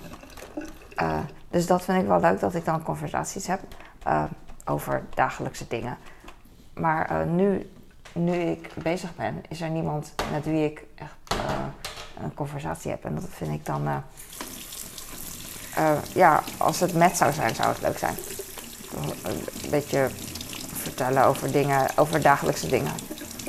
dus 1.50 1.66
dat 1.66 1.82
vind 1.82 2.02
ik 2.02 2.08
wel 2.08 2.20
leuk, 2.20 2.40
dat 2.40 2.54
ik 2.54 2.64
dan 2.64 2.82
conversaties 2.82 3.46
heb 3.46 3.60
over 4.64 5.04
dagelijkse 5.14 5.64
dingen. 5.68 5.96
Maar 6.74 7.26
nu 7.26 7.70
nu 8.12 8.32
ik 8.32 8.70
bezig 8.74 9.16
ben, 9.16 9.42
is 9.48 9.60
er 9.60 9.70
niemand 9.70 10.14
met 10.30 10.44
wie 10.44 10.64
ik 10.64 10.84
echt 10.94 11.34
uh, 11.34 11.50
een 12.22 12.34
conversatie 12.34 12.90
heb. 12.90 13.04
En 13.04 13.14
dat 13.14 13.24
vind 13.28 13.52
ik 13.52 13.66
dan. 13.66 13.86
Uh, 13.86 13.96
uh, 15.78 15.98
ja, 16.14 16.42
als 16.56 16.80
het 16.80 16.94
met 16.94 17.16
zou 17.16 17.32
zijn, 17.32 17.54
zou 17.54 17.68
het 17.68 17.80
leuk 17.80 17.98
zijn. 17.98 18.14
Een 19.22 19.70
beetje 19.70 20.08
vertellen 20.72 21.24
over 21.24 21.52
dingen, 21.52 21.86
over 21.96 22.22
dagelijkse 22.22 22.68
dingen. 22.68 22.92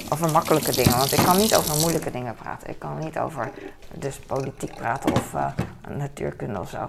Over 0.09 0.31
makkelijke 0.31 0.71
dingen. 0.71 0.97
Want 0.97 1.11
ik 1.11 1.23
kan 1.25 1.37
niet 1.37 1.55
over 1.55 1.79
moeilijke 1.79 2.11
dingen 2.11 2.35
praten. 2.35 2.69
Ik 2.69 2.79
kan 2.79 2.99
niet 2.99 3.19
over 3.19 3.51
dus 3.93 4.19
politiek 4.19 4.75
praten 4.75 5.11
of 5.11 5.35
natuurkunde 5.87 6.59
of 6.59 6.69
zo. 6.69 6.87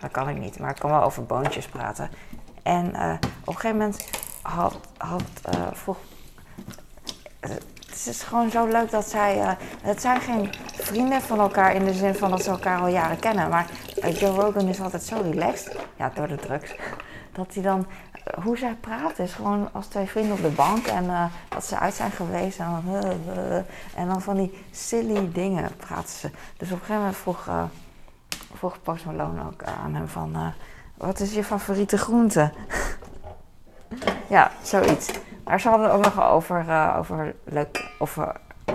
Dat 0.00 0.10
kan 0.10 0.28
ik 0.28 0.38
niet. 0.38 0.58
Maar 0.58 0.70
ik 0.70 0.78
kan 0.78 0.90
wel 0.90 1.02
over 1.02 1.24
boontjes 1.24 1.66
praten. 1.66 2.10
En 2.62 2.86
op 2.86 3.54
een 3.54 3.60
gegeven 3.60 3.76
moment 3.76 4.06
had, 4.42 4.78
had 4.96 5.22
vroeg 5.72 5.96
het 8.04 8.14
is 8.14 8.22
gewoon 8.22 8.50
zo 8.50 8.66
leuk 8.66 8.90
dat 8.90 9.08
zij. 9.08 9.38
Uh, 9.38 9.50
het 9.82 10.00
zijn 10.00 10.20
geen 10.20 10.50
vrienden 10.72 11.22
van 11.22 11.40
elkaar 11.40 11.74
in 11.74 11.84
de 11.84 11.94
zin 11.94 12.14
van 12.14 12.30
dat 12.30 12.42
ze 12.42 12.50
elkaar 12.50 12.80
al 12.80 12.86
jaren 12.86 13.18
kennen. 13.18 13.48
Maar 13.48 13.66
uh, 14.04 14.20
Joe 14.20 14.40
Rogan 14.40 14.68
is 14.68 14.80
altijd 14.80 15.02
zo 15.02 15.20
relaxed. 15.20 15.76
Ja, 15.96 16.12
door 16.14 16.28
de 16.28 16.36
drugs. 16.36 16.74
Dat 17.32 17.54
hij 17.54 17.62
dan. 17.62 17.86
Uh, 17.88 18.44
hoe 18.44 18.58
zij 18.58 18.76
praten 18.80 19.24
is 19.24 19.32
gewoon 19.32 19.68
als 19.72 19.86
twee 19.86 20.06
vrienden 20.06 20.32
op 20.32 20.42
de 20.42 20.48
bank. 20.48 20.86
En 20.86 21.30
dat 21.48 21.64
ze 21.64 21.78
uit 21.78 21.94
zijn 21.94 22.10
geweest. 22.10 22.58
En 22.58 22.66
dan, 22.70 23.04
en 23.94 24.08
dan 24.08 24.22
van 24.22 24.36
die 24.36 24.64
silly 24.70 25.30
dingen 25.32 25.76
praten 25.76 26.14
ze. 26.14 26.30
Dus 26.56 26.68
op 26.68 26.72
een 26.72 26.78
gegeven 26.78 26.94
moment 26.94 27.16
vroeg, 27.16 27.48
vroeg 28.54 28.78
ook 29.46 29.62
aan 29.82 29.94
hem 29.94 30.08
van. 30.08 30.52
wat 30.96 31.20
is 31.20 31.34
je 31.34 31.44
favoriete 31.44 31.98
groente? 31.98 32.52
ja, 34.36 34.50
zoiets. 34.62 35.08
Maar 35.50 35.60
ze 35.60 35.68
hadden 35.68 35.86
het 35.86 35.96
ook 35.96 36.04
nog 36.04 36.30
over, 36.30 36.64
uh, 36.68 36.96
over 36.98 37.34
leuk, 37.44 37.90
of 37.98 38.16
uh, 38.16 38.28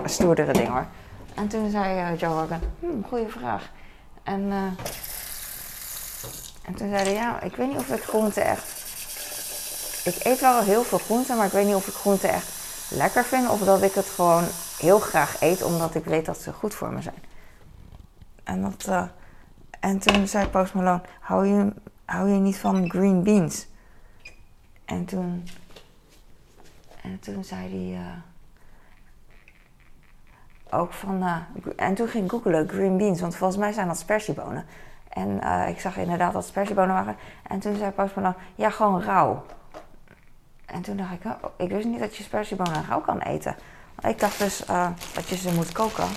stoerdere 0.04 0.52
dingen 0.52 0.72
hoor. 0.72 0.86
En 1.34 1.48
toen 1.48 1.70
zei 1.70 2.12
uh, 2.12 2.18
Joe 2.18 2.40
Rogan, 2.40 2.60
hm, 2.80 3.02
goede 3.08 3.28
vraag. 3.28 3.70
En, 4.22 4.52
en 6.64 6.74
toen 6.74 6.88
zei 6.88 7.02
hij, 7.02 7.12
ja, 7.12 7.40
ik 7.40 7.56
weet 7.56 7.68
niet 7.68 7.76
of 7.76 7.88
ik 7.88 8.02
groente 8.02 8.40
echt... 8.40 8.84
Ik 10.04 10.24
eet 10.24 10.40
wel 10.40 10.60
heel 10.60 10.82
veel 10.82 10.98
groente, 10.98 11.34
maar 11.34 11.46
ik 11.46 11.52
weet 11.52 11.66
niet 11.66 11.74
of 11.74 11.86
ik 11.86 11.94
groente 11.94 12.28
echt 12.28 12.48
lekker 12.90 13.24
vind. 13.24 13.48
Of 13.48 13.60
dat 13.60 13.82
ik 13.82 13.92
het 13.92 14.06
gewoon 14.06 14.44
heel 14.78 14.98
graag 14.98 15.40
eet, 15.40 15.62
omdat 15.62 15.94
ik 15.94 16.04
weet 16.04 16.26
dat 16.26 16.38
ze 16.38 16.52
goed 16.52 16.74
voor 16.74 16.92
me 16.92 17.02
zijn. 17.02 17.22
En, 18.44 18.62
dat, 18.62 19.08
en 19.80 19.98
toen 19.98 20.28
zei 20.28 20.48
Post 20.48 20.74
Malone, 20.74 21.02
hou 21.20 21.46
je, 21.46 21.72
hou 22.04 22.28
je 22.28 22.38
niet 22.38 22.58
van 22.58 22.90
green 22.90 23.22
beans? 23.22 23.66
En 24.84 25.04
toen 25.04 25.44
en 27.06 27.18
toen 27.20 27.44
zei 27.44 27.60
hij 27.60 28.00
uh, 28.00 28.06
ook 30.80 30.92
van. 30.92 31.22
Uh, 31.22 31.36
en 31.76 31.94
toen 31.94 32.08
ging 32.08 32.24
ik 32.24 32.30
googelen 32.30 32.68
green 32.68 32.96
beans, 32.96 33.20
want 33.20 33.36
volgens 33.36 33.60
mij 33.60 33.72
zijn 33.72 33.86
dat 33.86 33.98
spersiebonen. 33.98 34.64
En 35.08 35.40
uh, 35.42 35.68
ik 35.68 35.80
zag 35.80 35.96
inderdaad 35.96 36.32
dat 36.32 36.46
spersiebonen 36.46 36.94
waren. 36.94 37.16
En 37.42 37.60
toen 37.60 37.76
zei 37.76 37.90
Postman 37.90 38.34
ja, 38.54 38.70
gewoon 38.70 39.02
rauw. 39.02 39.44
En 40.66 40.82
toen 40.82 40.96
dacht 40.96 41.12
ik, 41.12 41.24
oh, 41.24 41.44
ik 41.56 41.68
wist 41.68 41.86
niet 41.86 41.98
dat 41.98 42.16
je 42.16 42.22
spersiebonen 42.22 42.84
rauw 42.88 43.00
kan 43.00 43.20
eten. 43.20 43.56
Ik 44.08 44.20
dacht 44.20 44.38
dus 44.38 44.64
dat 45.14 45.28
je 45.28 45.36
ze 45.36 45.52
moet 45.52 45.72
koken. 45.72 46.08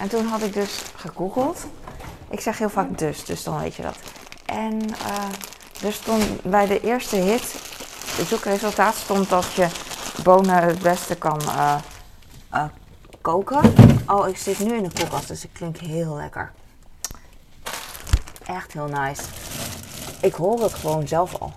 En 0.00 0.08
toen 0.08 0.26
had 0.26 0.42
ik 0.42 0.52
dus 0.52 0.84
gegoogeld. 0.96 1.66
Ik 2.30 2.40
zeg 2.40 2.58
heel 2.58 2.68
vaak 2.68 2.98
dus, 2.98 3.24
dus 3.24 3.42
dan 3.42 3.60
weet 3.60 3.74
je 3.74 3.82
dat. 3.82 3.98
En 4.44 4.80
er 5.84 5.92
stond 5.92 6.42
bij 6.42 6.66
de 6.66 6.80
eerste 6.80 7.16
hit, 7.16 7.52
het 8.16 8.26
zoekresultaat 8.26 8.94
stond 8.94 9.28
dat 9.28 9.52
je 9.52 9.68
bonen 10.22 10.62
het 10.62 10.78
beste 10.78 11.14
kan 11.14 11.40
uh, 11.42 11.78
uh, 12.54 12.64
koken. 13.20 13.74
Oh, 14.06 14.28
ik 14.28 14.36
zit 14.36 14.58
nu 14.58 14.76
in 14.76 14.82
de 14.82 14.92
koelkast, 14.92 15.28
dus 15.28 15.42
het 15.42 15.52
klinkt 15.52 15.80
heel 15.80 16.14
lekker. 16.14 16.52
Echt 18.44 18.72
heel 18.72 18.86
nice. 18.86 19.22
Ik 20.20 20.34
hoor 20.34 20.62
het 20.62 20.74
gewoon 20.74 21.08
zelf 21.08 21.34
al. 21.34 21.52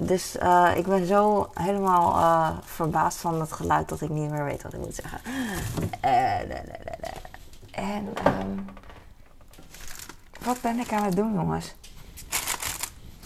Dus 0.00 0.36
uh, 0.42 0.70
ik 0.76 0.86
ben 0.86 1.06
zo 1.06 1.50
helemaal 1.54 2.60
verbaasd 2.64 3.18
van 3.18 3.40
het 3.40 3.52
geluid 3.52 3.88
dat 3.88 4.00
ik 4.00 4.08
niet 4.08 4.30
meer 4.30 4.44
weet 4.44 4.62
wat 4.62 4.72
ik 4.72 4.80
moet 4.80 4.94
zeggen. 4.94 5.20
En 7.76 8.14
ehm, 8.14 8.58
wat 10.44 10.60
ben 10.60 10.78
ik 10.78 10.92
aan 10.92 11.04
het 11.04 11.16
doen, 11.16 11.32
jongens? 11.32 11.74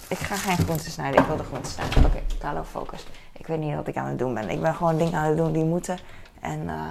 Ik 0.08 0.18
ga 0.18 0.36
geen 0.36 0.56
groenten 0.56 0.90
snijden. 0.90 1.20
Ik 1.20 1.26
wil 1.26 1.36
de 1.36 1.44
groenten 1.44 1.72
snijden. 1.72 2.04
Oké, 2.04 2.22
Talo 2.40 2.62
focus. 2.62 3.06
Ik 3.32 3.46
weet 3.46 3.58
niet 3.58 3.74
wat 3.74 3.86
ik 3.86 3.96
aan 3.96 4.06
het 4.06 4.18
doen 4.18 4.34
ben. 4.34 4.50
Ik 4.50 4.60
ben 4.60 4.74
gewoon 4.74 4.98
dingen 4.98 5.18
aan 5.18 5.28
het 5.28 5.36
doen 5.36 5.52
die 5.52 5.64
moeten. 5.64 5.98
En 6.40 6.60
uh, 6.60 6.86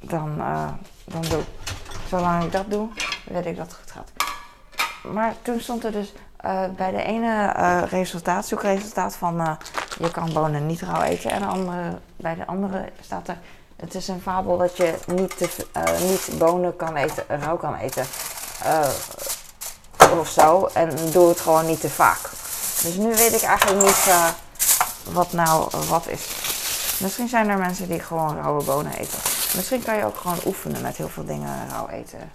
dan, 0.00 0.34
uh, 0.38 0.68
dan 1.04 1.22
doe 1.22 1.42
Zolang 2.08 2.44
ik 2.44 2.52
dat 2.52 2.70
doe, 2.70 2.88
weet 3.24 3.46
ik 3.46 3.56
dat 3.56 3.66
het 3.66 3.74
goed 3.74 3.90
gaat. 3.90 4.10
Maar 5.12 5.34
toen 5.42 5.60
stond 5.60 5.84
er 5.84 5.92
dus 5.92 6.12
uh, 6.44 6.64
bij 6.76 6.90
de 6.90 7.02
ene 7.02 7.52
resultaat, 7.84 8.46
zoekresultaat 8.46 9.16
van 9.16 9.58
je 9.98 10.10
kan 10.10 10.32
bonen 10.32 10.66
niet 10.66 10.80
rauw 10.80 11.02
eten. 11.02 11.30
En 11.30 11.42
de 11.48 11.98
bij 12.16 12.34
de 12.34 12.46
andere 12.46 12.88
staat 13.00 13.28
er, 13.28 13.38
het 13.76 13.94
is 13.94 14.08
een 14.08 14.20
fabel 14.20 14.56
dat 14.56 14.76
je 14.76 14.94
niet, 15.06 15.36
te, 15.36 15.66
niet 16.08 16.38
bonen 16.38 16.76
kan 16.76 16.96
eten, 16.96 17.24
rauw 17.28 17.56
kan 17.56 17.74
eten 17.74 18.04
of 20.18 20.28
zo. 20.28 20.66
En 20.74 21.10
doe 21.12 21.28
het 21.28 21.40
gewoon 21.40 21.66
niet 21.66 21.80
te 21.80 21.90
vaak. 21.90 22.41
Dus 22.82 22.94
nu 22.94 23.14
weet 23.14 23.32
ik 23.32 23.42
eigenlijk 23.42 23.86
niet 23.86 24.06
uh, 24.08 24.28
wat 25.12 25.32
nou 25.32 25.70
wat 25.88 26.08
is. 26.08 26.28
Misschien 27.00 27.28
zijn 27.28 27.48
er 27.48 27.58
mensen 27.58 27.88
die 27.88 28.00
gewoon 28.00 28.36
rauwe 28.36 28.64
bonen 28.64 28.92
eten. 28.92 29.18
Misschien 29.54 29.82
kan 29.82 29.96
je 29.96 30.04
ook 30.04 30.16
gewoon 30.16 30.38
oefenen 30.46 30.82
met 30.82 30.96
heel 30.96 31.08
veel 31.08 31.24
dingen 31.24 31.68
rauw 31.68 31.88
eten. 31.88 32.30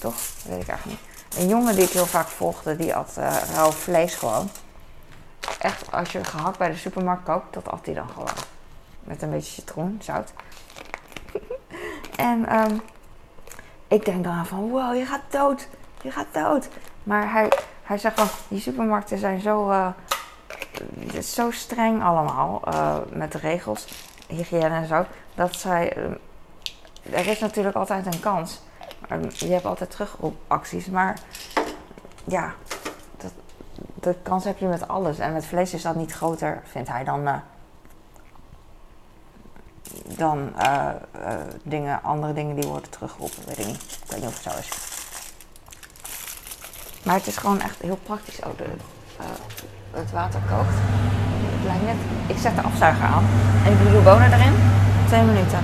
Toch? 0.00 0.14
Dat 0.14 0.44
weet 0.44 0.62
ik 0.62 0.68
eigenlijk 0.68 1.00
niet. 1.00 1.40
Een 1.42 1.48
jongen 1.48 1.74
die 1.74 1.84
ik 1.84 1.90
heel 1.90 2.06
vaak 2.06 2.28
volgde, 2.28 2.76
die 2.76 2.94
at 2.94 3.14
uh, 3.18 3.36
rauw 3.54 3.70
vlees 3.70 4.14
gewoon. 4.14 4.50
Echt, 5.58 5.92
als 5.92 6.12
je 6.12 6.24
gehakt 6.24 6.58
bij 6.58 6.70
de 6.70 6.76
supermarkt 6.76 7.24
koopt, 7.24 7.54
dat 7.54 7.68
at 7.68 7.86
hij 7.86 7.94
dan 7.94 8.08
gewoon. 8.08 8.34
Met 9.00 9.22
een 9.22 9.30
beetje 9.30 9.52
citroen, 9.52 10.00
zout. 10.02 10.32
en 12.16 12.58
um, 12.58 12.82
ik 13.88 14.04
denk 14.04 14.24
dan 14.24 14.46
van, 14.46 14.70
wow, 14.70 14.96
je 14.96 15.06
gaat 15.06 15.22
dood. 15.30 15.68
Je 16.02 16.10
gaat 16.10 16.26
dood. 16.32 16.68
Maar 17.02 17.32
hij, 17.32 17.52
hij 17.82 17.98
zegt 17.98 18.20
van, 18.20 18.28
die 18.48 18.60
supermarkten 18.60 19.18
zijn 19.18 19.40
zo, 19.40 19.70
uh, 19.70 19.88
zo 21.22 21.50
streng 21.50 22.02
allemaal 22.02 22.62
uh, 22.68 22.96
met 23.12 23.32
de 23.32 23.38
regels, 23.38 23.86
hygiëne 24.28 24.68
en 24.68 24.86
zo, 24.86 25.04
dat 25.34 25.56
zij, 25.56 25.96
uh, 25.96 27.18
er 27.18 27.26
is 27.26 27.38
natuurlijk 27.38 27.76
altijd 27.76 28.06
een 28.06 28.20
kans. 28.20 28.60
je 29.32 29.52
hebt 29.52 29.64
altijd 29.64 29.90
terugroepacties, 29.90 30.86
maar 30.86 31.18
ja, 32.24 32.54
dat, 33.16 33.32
de 33.94 34.14
kans 34.22 34.44
heb 34.44 34.58
je 34.58 34.66
met 34.66 34.88
alles. 34.88 35.18
En 35.18 35.32
met 35.32 35.46
vlees 35.46 35.74
is 35.74 35.82
dat 35.82 35.94
niet 35.94 36.12
groter, 36.12 36.62
vindt 36.64 36.88
hij, 36.88 37.04
dan, 37.04 37.42
dan 40.04 40.52
dingen, 41.62 42.02
andere 42.02 42.32
dingen 42.32 42.56
die 42.56 42.68
worden 42.68 42.90
teruggeroepen. 42.90 43.46
Weet 43.46 43.58
ik 43.58 43.66
niet. 43.66 43.98
Ik 44.04 44.10
weet 44.10 44.20
niet 44.20 44.28
of 44.28 44.44
het 44.44 44.52
zo 44.52 44.58
is. 44.58 44.91
Maar 47.02 47.14
het 47.14 47.26
is 47.26 47.36
gewoon 47.36 47.60
echt 47.60 47.76
heel 47.80 47.98
praktisch 48.02 48.44
ook. 48.44 48.58
De, 48.58 48.64
uh, 49.20 49.26
het 49.90 50.12
water 50.12 50.40
kookt. 50.50 50.76
Het 51.54 51.64
lijkt 51.64 51.84
net, 51.84 52.00
ik 52.26 52.38
zet 52.38 52.56
de 52.56 52.62
afzuiger 52.62 53.04
aan 53.04 53.24
en 53.64 53.72
ik 53.72 53.78
doe 53.78 54.14
erin. 54.14 54.54
Twee 55.06 55.22
minuten. 55.22 55.58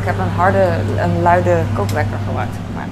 Ik 0.00 0.06
heb 0.06 0.18
een 0.18 0.34
harde, 0.36 0.78
een 0.98 1.22
luide 1.22 1.62
kookwekker 1.74 2.18
gebruikt. 2.26 2.56
Maar... 2.74 2.88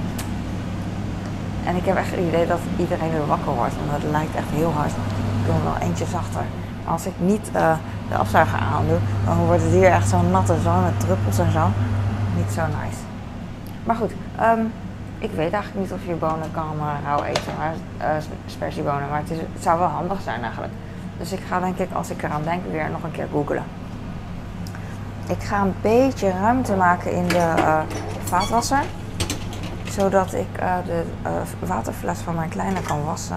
En 1.64 1.76
ik 1.76 1.84
heb 1.84 1.96
echt 1.96 2.10
het 2.10 2.20
idee 2.20 2.46
dat 2.46 2.58
iedereen 2.76 3.10
weer 3.10 3.26
wakker 3.26 3.52
wordt. 3.52 3.74
Want 3.76 4.02
het 4.02 4.10
lijkt 4.10 4.34
echt 4.34 4.50
heel 4.50 4.72
hard. 4.72 4.90
Ik 4.90 5.52
hem 5.52 5.64
wel 5.64 5.88
eentje 5.88 6.06
zachter. 6.06 6.42
Maar 6.84 6.92
als 6.92 7.06
ik 7.06 7.12
niet 7.16 7.50
uh, 7.54 7.72
de 8.08 8.16
afzuiger 8.16 8.58
aan 8.58 8.86
doe, 8.88 8.98
dan 9.24 9.36
wordt 9.36 9.62
het 9.62 9.72
hier 9.72 9.90
echt 9.90 10.08
zo 10.08 10.20
nat 10.20 10.50
en 10.50 10.62
zo 10.62 10.80
met 10.80 11.00
druppels 11.00 11.38
en 11.38 11.52
zo. 11.52 11.66
Niet 12.36 12.52
zo 12.52 12.62
nice. 12.62 13.00
Maar 13.84 13.96
goed, 13.96 14.12
um, 14.40 14.72
ik 15.18 15.30
weet 15.30 15.52
eigenlijk 15.52 15.74
niet 15.74 15.92
of 15.92 16.06
je 16.06 16.14
bonen 16.14 16.50
kan 16.52 16.76
rauw 17.04 17.22
eten, 17.22 17.52
maar 17.58 17.74
uh. 17.98 19.10
Maar 19.10 19.22
het, 19.24 19.62
zou 19.62 19.78
wel 19.78 19.88
handig 19.88 20.20
zijn 20.20 20.42
eigenlijk. 20.42 20.72
Dus 21.18 21.32
ik 21.32 21.40
ga 21.48 21.60
denk 21.60 21.78
ik, 21.78 21.88
als 21.92 22.10
ik 22.10 22.22
eraan 22.22 22.42
denk, 22.42 22.62
weer 22.70 22.90
nog 22.90 23.02
een 23.02 23.10
keer 23.10 23.26
googlen. 23.32 23.64
Ik 25.28 25.42
ga 25.42 25.60
een 25.60 25.74
beetje 25.80 26.30
ruimte 26.30 26.74
maken 26.74 27.12
in 27.12 27.28
de 27.28 27.54
uh, 27.58 27.80
vaatwasser. 28.24 28.82
Zodat 29.90 30.34
ik 30.34 30.48
de 30.84 31.02
waterfles 31.58 32.18
van 32.18 32.34
mijn 32.34 32.48
kleine 32.48 32.82
kan 32.82 33.04
wassen. 33.04 33.36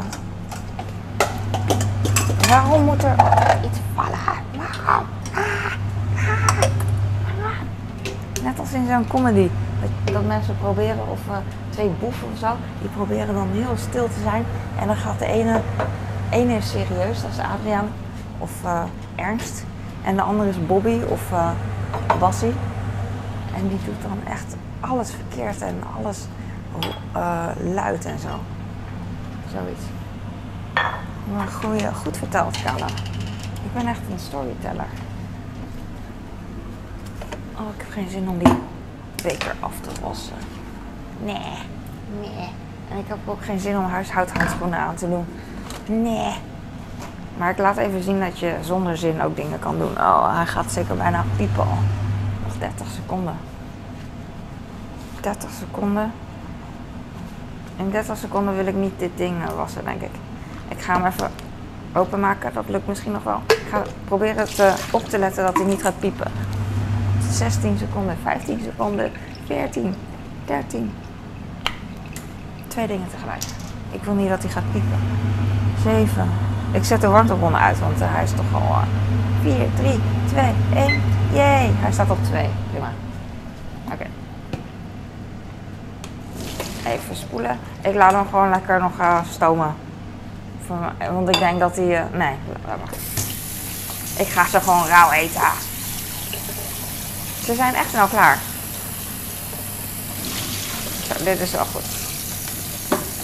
Waarom 2.50 2.84
moet 2.84 3.04
er 3.04 3.16
iets 3.66 3.80
vallen? 3.96 4.20
Waarom? 4.58 5.06
Ah, 5.34 5.40
ah, 5.40 6.52
ah. 7.44 7.62
Net 8.44 8.60
als 8.60 8.74
in 8.74 8.88
zo'n 8.88 9.08
comedy. 9.08 9.50
Dat 10.04 10.26
mensen 10.26 10.58
proberen 10.58 11.08
of 11.10 11.20
twee 11.82 11.94
boeven 12.00 12.28
of 12.32 12.40
zo, 12.40 12.56
die 12.80 12.90
proberen 12.90 13.34
dan 13.34 13.48
heel 13.52 13.78
stil 13.78 14.08
te 14.08 14.20
zijn. 14.24 14.46
En 14.80 14.88
dan 14.88 14.96
gaat 14.96 15.20
de 15.20 15.26
ene, 15.26 15.62
ene 16.30 16.54
is 16.54 16.70
serieus, 16.70 17.22
dat 17.22 17.32
is 17.32 17.40
Adriaan, 17.40 17.88
of 18.38 18.52
uh, 18.64 18.84
Ernst. 19.16 19.64
En 20.04 20.16
de 20.16 20.22
andere 20.22 20.50
is 20.50 20.66
Bobby 20.66 21.00
of 21.10 21.32
uh, 21.32 21.52
Bassie. 22.20 22.54
En 23.56 23.68
die 23.68 23.80
doet 23.86 24.02
dan 24.02 24.34
echt 24.34 24.56
alles 24.80 25.12
verkeerd 25.12 25.62
en 25.62 25.84
alles 25.98 26.20
uh, 27.16 27.46
luid 27.74 28.06
en 28.06 28.20
zo. 28.20 28.40
Zoiets. 29.52 29.84
Maar 31.34 31.48
goeie, 31.48 31.94
goed 31.94 32.18
verteld, 32.18 32.62
Kala. 32.62 32.88
Ik 33.64 33.74
ben 33.74 33.88
echt 33.88 34.02
een 34.12 34.20
storyteller. 34.20 34.88
Oh, 37.56 37.68
ik 37.76 37.82
heb 37.82 37.92
geen 37.92 38.10
zin 38.10 38.30
om 38.30 38.38
die 38.38 38.54
beker 39.24 39.56
af 39.60 39.74
te 39.82 40.02
wassen. 40.02 40.61
Nee. 41.24 41.58
Nee. 42.20 42.50
En 42.92 42.98
ik 42.98 43.08
heb 43.08 43.18
ook 43.26 43.44
geen 43.44 43.60
zin 43.60 43.78
om 43.78 43.86
huishoudhandschoenen 43.86 44.80
aan 44.80 44.96
te 44.96 45.10
doen. 45.10 45.26
Nee. 45.86 46.34
Maar 47.38 47.50
ik 47.50 47.58
laat 47.58 47.78
even 47.78 48.04
zien 48.04 48.20
dat 48.20 48.40
je 48.40 48.56
zonder 48.62 48.98
zin 48.98 49.22
ook 49.22 49.36
dingen 49.36 49.60
kan 49.60 49.78
doen. 49.78 49.98
Oh, 49.98 50.36
hij 50.36 50.46
gaat 50.46 50.72
zeker 50.72 50.96
bijna 50.96 51.24
piepen. 51.36 51.68
Nog 52.44 52.58
30 52.60 52.88
seconden. 52.88 53.36
30 55.22 55.50
seconden. 55.60 56.12
In 57.76 57.90
30 57.92 58.18
seconden 58.18 58.56
wil 58.56 58.66
ik 58.66 58.76
niet 58.76 59.00
dit 59.00 59.12
ding 59.16 59.44
eh, 59.48 59.54
wassen, 59.56 59.86
denk 59.86 60.02
ik. 60.02 60.12
Ik 60.68 60.82
ga 60.82 60.94
hem 60.94 61.06
even 61.06 61.32
openmaken. 61.94 62.54
Dat 62.54 62.66
lukt 62.68 62.88
misschien 62.88 63.12
nog 63.12 63.24
wel. 63.24 63.42
Ik 63.48 63.66
ga 63.70 63.82
proberen 64.06 64.38
het 64.38 64.60
uh, 64.60 64.74
op 64.92 65.04
te 65.04 65.18
letten 65.18 65.44
dat 65.44 65.58
hij 65.58 65.66
niet 65.66 65.82
gaat 65.82 66.00
piepen. 66.00 66.32
16 67.32 67.78
seconden, 67.78 68.18
15 68.24 68.62
seconden, 68.64 69.12
14, 69.46 69.96
13, 70.46 70.92
Twee 72.72 72.88
dingen 72.88 73.08
tegelijk. 73.10 73.44
Ik 73.92 74.04
wil 74.04 74.14
niet 74.14 74.30
dat 74.30 74.44
hij 74.44 74.52
gaat 74.52 74.72
piepen. 74.72 75.00
Zeven. 75.84 76.30
Ik 76.72 76.84
zet 76.84 77.02
de 77.02 77.08
warmtebron 77.08 77.56
uit, 77.56 77.80
want 77.80 78.02
uh, 78.02 78.14
hij 78.14 78.24
is 78.24 78.32
toch 78.32 78.54
al... 78.54 78.62
Uh, 78.62 78.84
4, 79.42 79.68
3, 79.76 80.00
2, 80.28 80.54
1. 80.76 81.02
Jee, 81.32 81.72
hij 81.74 81.92
staat 81.92 82.10
op 82.10 82.24
2. 82.24 82.50
Prima. 82.72 82.92
Oké. 83.92 84.06
Even 86.86 87.16
spoelen. 87.16 87.60
Ik 87.82 87.94
laat 87.94 88.12
hem 88.12 88.26
gewoon 88.30 88.50
lekker 88.50 88.80
nog 88.80 89.00
uh, 89.00 89.20
stomen. 89.32 89.76
Want 91.12 91.30
ik 91.30 91.40
denk 91.40 91.60
dat 91.60 91.76
hij... 91.76 91.86
Uh, 91.86 92.04
nee, 92.12 92.36
laat 92.68 92.78
maar. 92.78 92.94
Ik 94.18 94.28
ga 94.28 94.46
ze 94.46 94.60
gewoon 94.60 94.88
rauw 94.88 95.12
eten. 95.12 95.42
Ze 97.44 97.56
zijn 97.56 97.74
echt 97.74 97.90
snel 97.90 98.08
klaar. 98.08 98.38
Zo, 101.08 101.24
dit 101.24 101.40
is 101.40 101.52
wel 101.52 101.66
goed. 101.66 102.01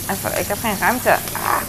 Even, 0.10 0.40
ik 0.40 0.48
heb 0.48 0.58
geen 0.58 0.78
ruimte. 0.80 1.10
Ah. 1.10 1.62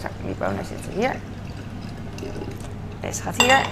Zo, 0.00 0.08
die 0.24 0.34
bonen 0.34 0.64
zitten 0.64 0.92
hier. 0.92 1.14
Deze 3.00 3.22
gaat 3.22 3.42
hier. 3.42 3.66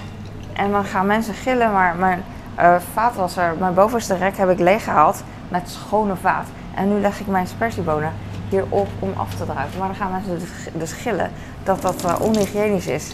En 0.52 0.70
dan 0.70 0.85
gaan 0.85 1.06
mensen 1.06 1.35
gillen, 1.35 1.72
maar 1.72 1.96
mijn 1.96 2.24
uh, 2.58 2.76
vaatwasser, 2.92 3.54
mijn 3.58 3.74
bovenste 3.74 4.16
rek 4.16 4.37
heb 4.37 4.50
ik 4.50 4.58
leeggehaald 4.58 5.22
met 5.48 5.70
schone 5.70 6.16
vaat. 6.16 6.46
En 6.74 6.94
nu 6.94 7.00
leg 7.00 7.20
ik 7.20 7.26
mijn 7.26 7.46
spersiebonen 7.46 8.12
hierop 8.48 8.88
om 8.98 9.12
af 9.16 9.35
te 9.35 9.44
druipen. 9.44 9.78
Maar 9.78 9.88
dan 9.88 9.96
gaan 9.96 10.11
mensen 10.11 10.38
dus, 10.38 10.48
dus 10.72 10.92
gillen 10.92 11.30
dat 11.62 11.82
dat 11.82 12.04
uh, 12.04 12.20
onhygiënisch 12.20 12.87
is. 12.87 13.11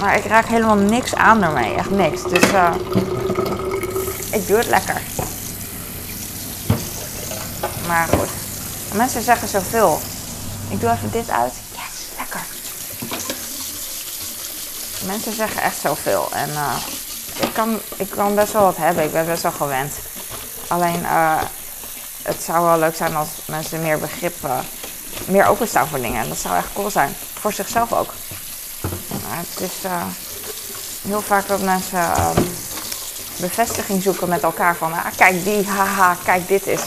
Maar 0.00 0.16
ik 0.16 0.24
raak 0.24 0.46
helemaal 0.46 0.76
niks 0.76 1.14
aan 1.14 1.42
ermee, 1.42 1.74
echt 1.74 1.90
niks. 1.90 2.22
Dus 2.22 2.52
uh, 2.52 2.74
ik 4.32 4.46
doe 4.46 4.56
het 4.56 4.68
lekker. 4.68 5.11
Maar 7.92 8.08
goed. 8.08 8.28
Mensen 8.94 9.22
zeggen 9.22 9.48
zoveel. 9.48 10.00
Ik 10.68 10.80
doe 10.80 10.90
even 10.90 11.10
dit 11.10 11.30
uit. 11.30 11.52
Yes, 11.70 12.18
lekker. 12.18 12.40
Mensen 15.06 15.32
zeggen 15.34 15.62
echt 15.62 15.80
zoveel. 15.80 16.28
En 16.32 16.48
uh, 16.48 16.76
ik, 17.40 17.52
kan, 17.52 17.80
ik 17.96 18.10
kan 18.10 18.34
best 18.34 18.52
wel 18.52 18.62
wat 18.62 18.76
hebben. 18.76 19.04
Ik 19.04 19.12
ben 19.12 19.26
best 19.26 19.42
wel 19.42 19.52
gewend. 19.52 19.92
Alleen, 20.68 21.00
uh, 21.00 21.40
het 22.22 22.42
zou 22.42 22.64
wel 22.64 22.78
leuk 22.78 22.96
zijn 22.96 23.16
als 23.16 23.28
mensen 23.44 23.82
meer 23.82 23.98
begrip, 23.98 24.44
uh, 24.44 24.58
meer 25.26 25.46
openstaan 25.46 25.88
voor 25.88 26.00
dingen. 26.00 26.22
En 26.22 26.28
dat 26.28 26.38
zou 26.38 26.56
echt 26.56 26.72
cool 26.74 26.90
zijn. 26.90 27.14
Voor 27.40 27.52
zichzelf 27.52 27.92
ook. 27.92 28.12
Maar 29.10 29.38
het 29.50 29.60
is, 29.60 29.90
heel 31.08 31.22
vaak 31.22 31.46
dat 31.46 31.60
mensen 31.60 32.14
ehm, 32.14 32.42
bevestiging 33.36 34.02
zoeken 34.02 34.28
met 34.28 34.42
elkaar 34.42 34.76
van, 34.76 34.92
ah, 34.92 35.06
kijk 35.16 35.44
die, 35.44 35.66
haha, 35.68 36.16
kijk 36.24 36.48
dit 36.48 36.66
is, 36.66 36.80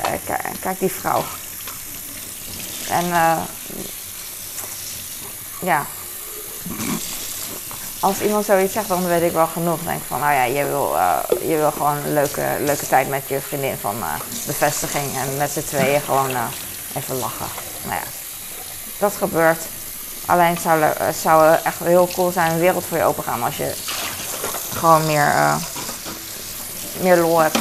kijk, 0.00 0.40
kijk, 0.60 0.78
die 0.78 0.92
vrouw. 0.92 1.24
En 2.88 3.04
uh, 3.06 3.38
ja, 5.60 5.86
als 8.00 8.20
iemand 8.20 8.44
zoiets 8.44 8.72
zegt, 8.72 8.88
dan 8.88 9.06
weet 9.06 9.22
ik 9.22 9.32
wel 9.32 9.46
genoeg. 9.46 9.78
Denk 9.84 10.02
van, 10.06 10.20
nou 10.20 10.32
ja, 10.32 10.42
je 10.42 10.64
wil, 10.64 10.96
je 11.48 11.56
wil 11.56 11.70
gewoon 11.70 11.96
een 11.96 12.12
leuke, 12.12 12.56
leuke 12.60 12.86
tijd 12.86 13.08
met 13.08 13.28
je 13.28 13.40
vriendin 13.40 13.76
van 13.80 13.94
bevestiging. 14.46 15.16
En 15.16 15.36
met 15.36 15.50
z'n 15.50 15.64
tweeën 15.64 16.00
gewoon 16.00 16.30
even 16.96 17.16
lachen. 17.18 17.46
Nou 17.82 17.94
ja, 17.94 18.06
dat 18.98 19.12
gebeurt. 19.18 19.62
Alleen 20.26 20.58
zou, 20.58 20.82
het 20.82 21.16
zou 21.16 21.56
echt 21.64 21.78
heel 21.78 22.08
cool 22.14 22.30
zijn, 22.30 22.52
een 22.52 22.58
wereld 22.58 22.84
voor 22.84 22.98
je 22.98 23.04
open 23.04 23.24
gaan 23.24 23.42
als 23.42 23.56
je 23.56 23.74
gewoon 24.74 25.06
meer, 25.06 25.32
meer 27.00 27.16
lol 27.16 27.38
hebt. 27.38 27.58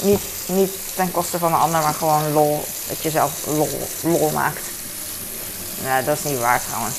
Niet, 0.00 0.70
ten 0.94 1.10
koste 1.10 1.38
van 1.38 1.52
een 1.52 1.60
ander, 1.60 1.80
maar 1.80 1.94
gewoon 1.94 2.32
lol. 2.32 2.64
Dat 2.88 3.02
je 3.02 3.10
zelf 3.10 3.32
lol, 3.46 3.88
lol 4.02 4.30
maakt. 4.30 4.66
Nou, 5.82 6.04
dat 6.04 6.18
is 6.18 6.24
niet 6.24 6.38
waar 6.38 6.62
trouwens. 6.68 6.94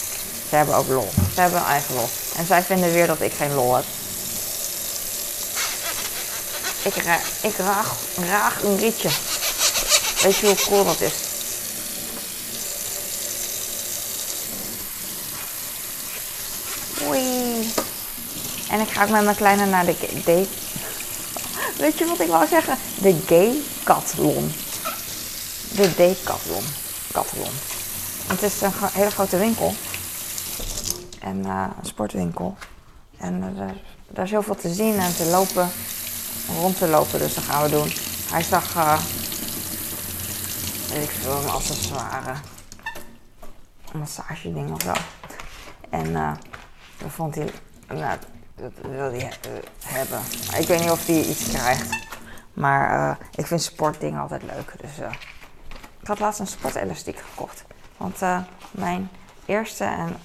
Ze 0.49 0.55
hebben 0.55 0.75
ook 0.75 0.87
lol. 0.87 1.09
Ze 1.33 1.41
hebben 1.41 1.63
eigen 1.65 1.95
lol. 1.95 2.09
En 2.35 2.45
zij 2.45 2.63
vinden 2.63 2.91
weer 2.91 3.07
dat 3.07 3.21
ik 3.21 3.33
geen 3.33 3.53
lol 3.53 3.75
heb. 3.75 3.85
Ik, 6.81 6.95
ik 7.41 7.57
raag, 7.57 7.95
raag 8.27 8.63
een 8.63 8.77
rietje. 8.77 9.09
Weet 10.21 10.35
je 10.35 10.45
hoe 10.45 10.55
cool 10.55 10.85
dat 10.85 11.01
is? 11.01 11.13
Oei. 17.07 17.73
En 18.69 18.79
ik 18.79 18.89
ga 18.89 19.03
ook 19.03 19.09
met 19.09 19.23
mijn 19.23 19.35
kleine 19.35 19.65
naar 19.65 19.85
de 19.85 19.95
date. 20.13 20.47
Weet 21.77 21.97
je 21.97 22.05
wat 22.05 22.19
ik 22.19 22.27
wou 22.27 22.47
zeggen? 22.47 22.77
De 23.01 23.61
katlon. 23.83 24.51
De 25.75 25.93
decathlon. 25.95 26.63
Katlon. 27.11 27.49
Het 28.27 28.41
is 28.41 28.61
een 28.61 28.71
hele 28.91 29.11
grote 29.11 29.37
winkel. 29.37 29.73
En 31.19 31.45
een 31.45 31.71
sportwinkel. 31.81 32.57
En 33.17 33.55
uh, 33.57 33.69
daar 34.07 34.25
is 34.25 34.31
heel 34.31 34.41
veel 34.41 34.55
te 34.55 34.73
zien 34.73 34.99
en 34.99 35.15
te 35.15 35.25
lopen. 35.25 35.69
Rond 36.59 36.77
te 36.77 36.87
lopen, 36.87 37.19
dus 37.19 37.33
dat 37.33 37.43
gaan 37.43 37.63
we 37.63 37.69
doen. 37.69 37.91
Hij 38.31 38.43
zag, 38.43 38.75
uh, 38.75 38.99
weet 40.93 41.03
ik 41.03 41.09
veel, 41.21 41.41
een 41.41 41.49
accessoire. 41.49 42.33
Een 43.91 43.99
massage 43.99 44.53
ding 44.53 44.71
of 44.71 44.81
zo. 44.81 44.93
En 45.89 46.13
dat 46.97 47.11
vond 47.11 47.35
hij, 47.35 47.51
nou, 47.87 48.17
dat 48.55 48.71
wil 48.81 49.11
hij 49.11 49.33
hebben. 49.83 50.21
Ik 50.57 50.67
weet 50.67 50.79
niet 50.79 50.89
of 50.89 51.05
hij 51.05 51.23
iets 51.23 51.47
krijgt. 51.47 52.10
Maar 52.53 53.17
ik 53.35 53.47
vind 53.47 53.61
sportdingen 53.61 54.21
altijd 54.21 54.43
leuk. 54.43 54.73
Dus 54.81 54.97
ik 55.99 56.07
had 56.07 56.19
laatst 56.19 56.39
een 56.39 56.47
sportelastiek 56.47 57.17
gekocht. 57.17 57.63
Want 57.97 58.21
mijn 58.71 59.09
eerste 59.45 59.83
en 59.83 60.15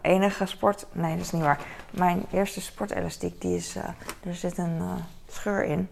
enige 0.00 0.46
sport. 0.46 0.86
Nee, 0.92 1.16
dat 1.16 1.24
is 1.24 1.32
niet 1.32 1.42
waar. 1.42 1.60
Mijn 1.90 2.24
eerste 2.32 2.60
sportelastiek, 2.60 3.40
die 3.40 3.56
is. 3.56 3.76
Er 4.24 4.34
zit 4.34 4.58
een 4.58 4.82
scheur 5.28 5.64
in. 5.64 5.88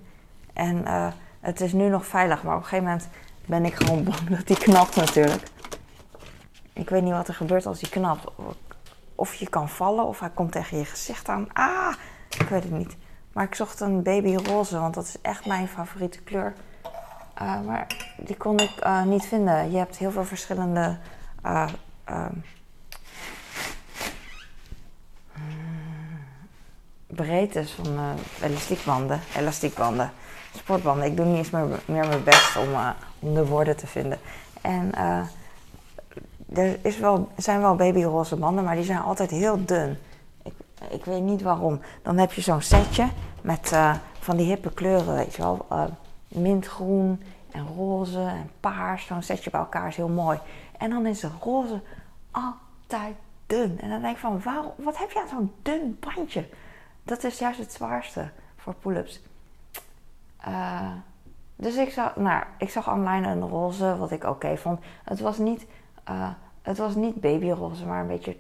En 0.53 0.85
het 1.41 1.61
is 1.61 1.73
nu 1.73 1.89
nog 1.89 2.07
veilig, 2.07 2.43
maar 2.43 2.57
op 2.57 2.63
een 2.63 2.69
gegeven 2.69 2.91
moment 2.91 3.09
ben 3.47 3.65
ik 3.65 3.75
gewoon 3.75 4.05
bang 4.11 4.29
dat 4.29 4.47
die 4.47 4.59
knapt 4.59 4.97
natuurlijk. 4.97 5.43
Ik 6.73 6.91
weet 6.91 7.03
niet 7.03 7.13
wat 7.13 7.29
er 7.29 7.35
gebeurt 7.35 7.67
als 7.67 7.79
die 7.79 7.89
knapt. 7.89 8.25
Of 9.15 9.35
je 9.35 9.49
kan 9.49 9.69
vallen 9.69 10.05
of 10.05 10.21
hij 10.21 10.31
komt 10.31 10.53
tegen 10.53 10.79
je 10.79 10.85
gezicht 10.85 11.29
aan. 11.29 11.49
Ah, 11.53 11.95
ik 12.39 12.49
weet 12.49 12.63
het 12.63 12.73
niet. 12.73 12.97
Maar 13.33 13.45
ik 13.45 13.55
zocht 13.55 13.81
een 13.81 14.03
baby 14.03 14.35
roze, 14.35 14.79
want 14.79 14.95
dat 14.95 15.05
is 15.05 15.17
echt 15.23 15.47
mijn 15.47 15.69
favoriete 15.69 16.21
kleur. 16.23 16.53
maar 17.39 17.87
die 18.17 18.37
kon 18.37 18.59
ik 18.59 18.85
niet 19.05 19.25
vinden. 19.25 19.71
Je 19.71 19.77
hebt 19.77 19.97
heel 19.97 20.11
veel 20.11 20.25
verschillende 20.25 20.97
breedtes 27.07 27.71
van 27.71 28.17
elastiekbanden, 28.43 29.21
elastiekbanden, 29.37 30.13
sportbanden. 30.57 31.07
Ik 31.07 31.17
doe 31.17 31.27
niet 31.27 31.37
eens 31.37 31.51
meer, 31.51 31.67
meer 31.85 32.07
mijn 32.07 32.25
best 32.25 32.57
om, 32.57 32.69
om 33.19 33.35
de 33.35 33.47
woorden 33.47 33.77
te 33.77 33.87
vinden. 33.87 34.19
En 34.61 34.95
er 36.55 36.79
is 36.83 36.99
wel, 36.99 37.29
zijn 37.37 37.61
wel 37.61 37.75
babyroze 37.75 38.37
banden, 38.37 38.65
maar 38.65 38.75
die 38.75 38.85
zijn 38.85 39.03
altijd 39.03 39.31
heel 39.31 39.65
dun. 39.65 39.99
Ik, 40.91 41.05
weet 41.05 41.23
niet 41.23 41.43
waarom. 41.43 41.81
Dan 42.03 42.19
heb 42.19 42.33
je 42.33 42.41
zo'n 42.41 42.63
setje 42.63 43.09
met 43.41 43.77
van 44.19 44.37
die 44.37 44.47
hippe 44.47 44.73
kleuren, 44.73 45.15
weet 45.15 45.35
je 45.35 45.43
wel. 45.43 45.67
mintgroen 46.29 47.23
en 47.51 47.67
roze 47.67 48.21
en 48.21 48.51
paars. 48.61 49.07
Zo'n 49.07 49.23
setje 49.23 49.51
bij 49.51 49.61
elkaar 49.61 49.89
is 49.89 49.97
heel 49.97 50.09
mooi. 50.09 50.39
En 50.79 50.91
dan 50.91 51.07
is 51.07 51.21
de 51.21 51.31
roze 51.41 51.81
altijd 52.31 53.15
dun. 53.47 53.79
En 53.81 53.89
dan 53.89 54.01
denk 54.01 54.15
ik 54.15 54.21
van, 54.21 54.43
waarom, 54.43 54.73
wat 54.77 54.99
heb 54.99 55.11
je 55.11 55.21
aan 55.21 55.29
zo'n 55.29 55.53
dun 55.63 55.99
bandje? 56.01 56.45
dat 57.03 57.25
is 57.25 57.39
juist 57.39 57.59
het 57.59 57.73
zwaarste 57.73 58.31
voor 58.57 58.75
pull-ups. 58.75 59.21
Uh, 60.49 60.93
dus 61.57 61.77
ik 61.77 61.91
zag, 61.91 62.17
nou, 62.17 62.45
ik 62.59 62.71
zag 62.71 62.91
online 62.91 63.29
een 63.29 63.49
roze, 63.49 63.97
wat 63.97 64.11
ik 64.11 64.25
oké 64.25 64.57
vond. 64.57 64.81
Het 65.05 65.21
was 65.21 65.39
niet, 65.39 65.67
het 66.63 66.79
was 66.79 66.95
niet 66.95 67.21
babyroze, 67.21 67.87
maar 67.87 68.01
een 68.01 68.07
beetje 68.07 68.37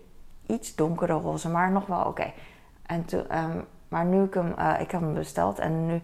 iets 0.46 0.74
donkerder 0.74 1.16
roze, 1.16 1.48
maar 1.48 1.70
nog 1.70 1.86
wel 1.86 2.04
oké. 2.04 2.32
En 2.86 3.06
um, 3.36 3.64
maar 3.88 4.04
nu 4.04 4.22
ik 4.22 4.34
hem, 4.34 4.54
uh, 4.58 4.80
ik 4.80 4.90
heb 4.90 5.00
hem 5.00 5.14
besteld 5.14 5.58
en 5.58 5.86
nu, 5.86 6.02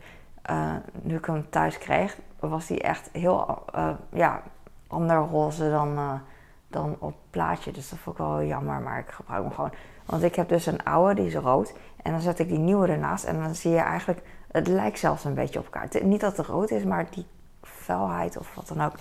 nu 1.03 1.17
ik 1.17 1.25
hem 1.25 1.51
thuis 1.51 1.79
kreeg, 1.79 2.17
was 2.41 2.69
hij 2.69 2.83
echt 2.83 3.09
heel, 3.13 3.65
ja, 4.13 4.43
ander 4.87 5.17
roze 5.17 5.71
dan, 5.71 6.21
dan 6.69 6.97
op 6.99 7.15
plaatje. 7.31 7.73
Dus 7.73 7.89
dat 7.89 7.99
vond 7.99 8.19
ik 8.19 8.23
wel 8.23 8.43
jammer, 8.43 8.81
maar 8.81 8.99
ik 8.99 9.11
gebruik 9.11 9.43
hem 9.43 9.53
gewoon. 9.53 9.73
Want 10.07 10.23
ik 10.23 10.35
heb 10.35 10.49
dus 10.49 10.67
een 10.67 10.85
oude, 10.85 11.15
die 11.15 11.27
is 11.27 11.35
rood. 11.35 11.75
En 12.03 12.13
dan 12.13 12.21
zet 12.21 12.39
ik 12.39 12.49
die 12.49 12.59
nieuwe 12.59 12.89
ernaast 12.89 13.25
en 13.25 13.41
dan 13.41 13.55
zie 13.55 13.71
je 13.71 13.79
eigenlijk, 13.79 14.23
het 14.51 14.67
lijkt 14.67 14.99
zelfs 14.99 15.25
een 15.25 15.35
beetje 15.35 15.59
op 15.59 15.65
elkaar. 15.65 15.89
Niet 16.03 16.21
dat 16.21 16.37
het 16.37 16.47
rood 16.47 16.71
is, 16.71 16.85
maar 16.85 17.07
die 17.11 17.27
felheid 17.63 18.37
of 18.37 18.55
wat 18.55 18.69
dan 18.69 18.83
ook 18.85 18.95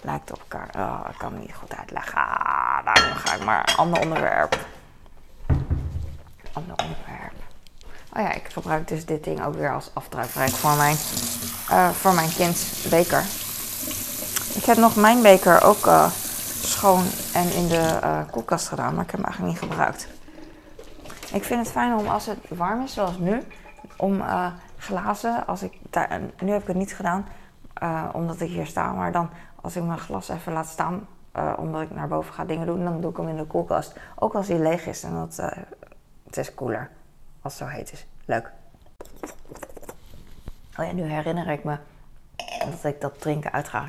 lijkt 0.00 0.32
op 0.32 0.38
elkaar. 0.38 0.68
Oh, 0.76 1.06
ik 1.10 1.18
kan 1.18 1.32
het 1.32 1.40
niet 1.40 1.54
goed 1.54 1.76
uitleggen. 1.76 2.16
Ah, 2.16 2.84
daarom 2.84 3.16
ga 3.16 3.34
ik 3.34 3.44
maar 3.44 3.74
ander 3.76 4.00
onderwerp. 4.00 4.58
Ander 6.52 6.74
onderwerp. 6.82 7.32
Oh 8.16 8.22
ja, 8.22 8.32
ik 8.32 8.48
gebruik 8.48 8.88
dus 8.88 9.06
dit 9.06 9.24
ding 9.24 9.44
ook 9.44 9.54
weer 9.54 9.72
als 9.72 9.90
afdruikrijk 9.92 10.50
voor 10.50 10.76
mijn, 10.76 10.96
uh, 11.70 11.88
voor 11.88 12.14
mijn 12.14 12.32
kind 12.32 12.86
beker. 12.90 13.24
Ik 14.54 14.64
heb 14.64 14.76
nog 14.76 14.96
mijn 14.96 15.22
beker 15.22 15.62
ook 15.62 15.86
uh, 15.86 16.10
schoon 16.62 17.04
en 17.34 17.52
in 17.52 17.68
de 17.68 17.98
uh, 18.04 18.20
koelkast 18.30 18.68
gedaan, 18.68 18.94
maar 18.94 19.04
ik 19.04 19.10
heb 19.10 19.20
hem 19.20 19.30
eigenlijk 19.30 19.60
niet 19.60 19.70
gebruikt. 19.70 20.08
Ik 21.32 21.44
vind 21.44 21.60
het 21.60 21.70
fijn 21.70 21.94
om 21.94 22.06
als 22.06 22.26
het 22.26 22.38
warm 22.48 22.82
is, 22.82 22.92
zoals 22.92 23.18
nu, 23.18 23.42
om 23.96 24.22
glazen, 24.76 25.46
als 25.46 25.62
ik 25.62 25.78
daar, 25.90 26.20
nu 26.40 26.50
heb 26.50 26.60
ik 26.60 26.66
het 26.66 26.76
niet 26.76 26.94
gedaan, 26.94 27.26
omdat 28.12 28.40
ik 28.40 28.48
hier 28.48 28.66
sta, 28.66 28.92
maar 28.92 29.12
dan 29.12 29.30
als 29.60 29.76
ik 29.76 29.82
mijn 29.82 29.98
glas 29.98 30.28
even 30.28 30.52
laat 30.52 30.66
staan, 30.66 31.06
omdat 31.56 31.82
ik 31.82 31.90
naar 31.90 32.08
boven 32.08 32.34
ga 32.34 32.44
dingen 32.44 32.66
doen, 32.66 32.84
dan 32.84 33.00
doe 33.00 33.10
ik 33.10 33.16
hem 33.16 33.28
in 33.28 33.36
de 33.36 33.44
koelkast. 33.44 33.92
Ook 34.18 34.34
als 34.34 34.48
hij 34.48 34.58
leeg 34.58 34.86
is 34.86 35.02
en 35.02 35.14
dat, 35.14 35.42
het 36.30 36.38
is 36.38 36.54
cooler 36.54 36.90
als 37.42 37.58
het 37.58 37.68
zo 37.68 37.76
heet 37.76 37.92
is. 37.92 38.06
Leuk. 38.24 38.50
Oh 40.78 40.86
ja, 40.86 40.92
nu 40.92 41.02
herinner 41.02 41.48
ik 41.48 41.64
me 41.64 41.76
dat 42.70 42.84
ik 42.84 43.00
dat 43.00 43.20
drinken 43.20 43.52
uit 43.52 43.68
ga, 43.68 43.88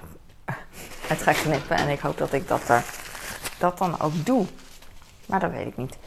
knippen 1.44 1.78
en 1.78 1.90
ik 1.90 2.00
hoop 2.00 2.18
dat 2.18 2.34
ik 2.34 2.48
dat, 2.48 2.62
dat 3.60 3.78
dan 3.78 4.00
ook 4.00 4.26
doe. 4.26 4.46
Maar 5.26 5.40
dat 5.40 5.52
weet 5.52 5.68
ik 5.68 5.78
niet. 5.78 5.98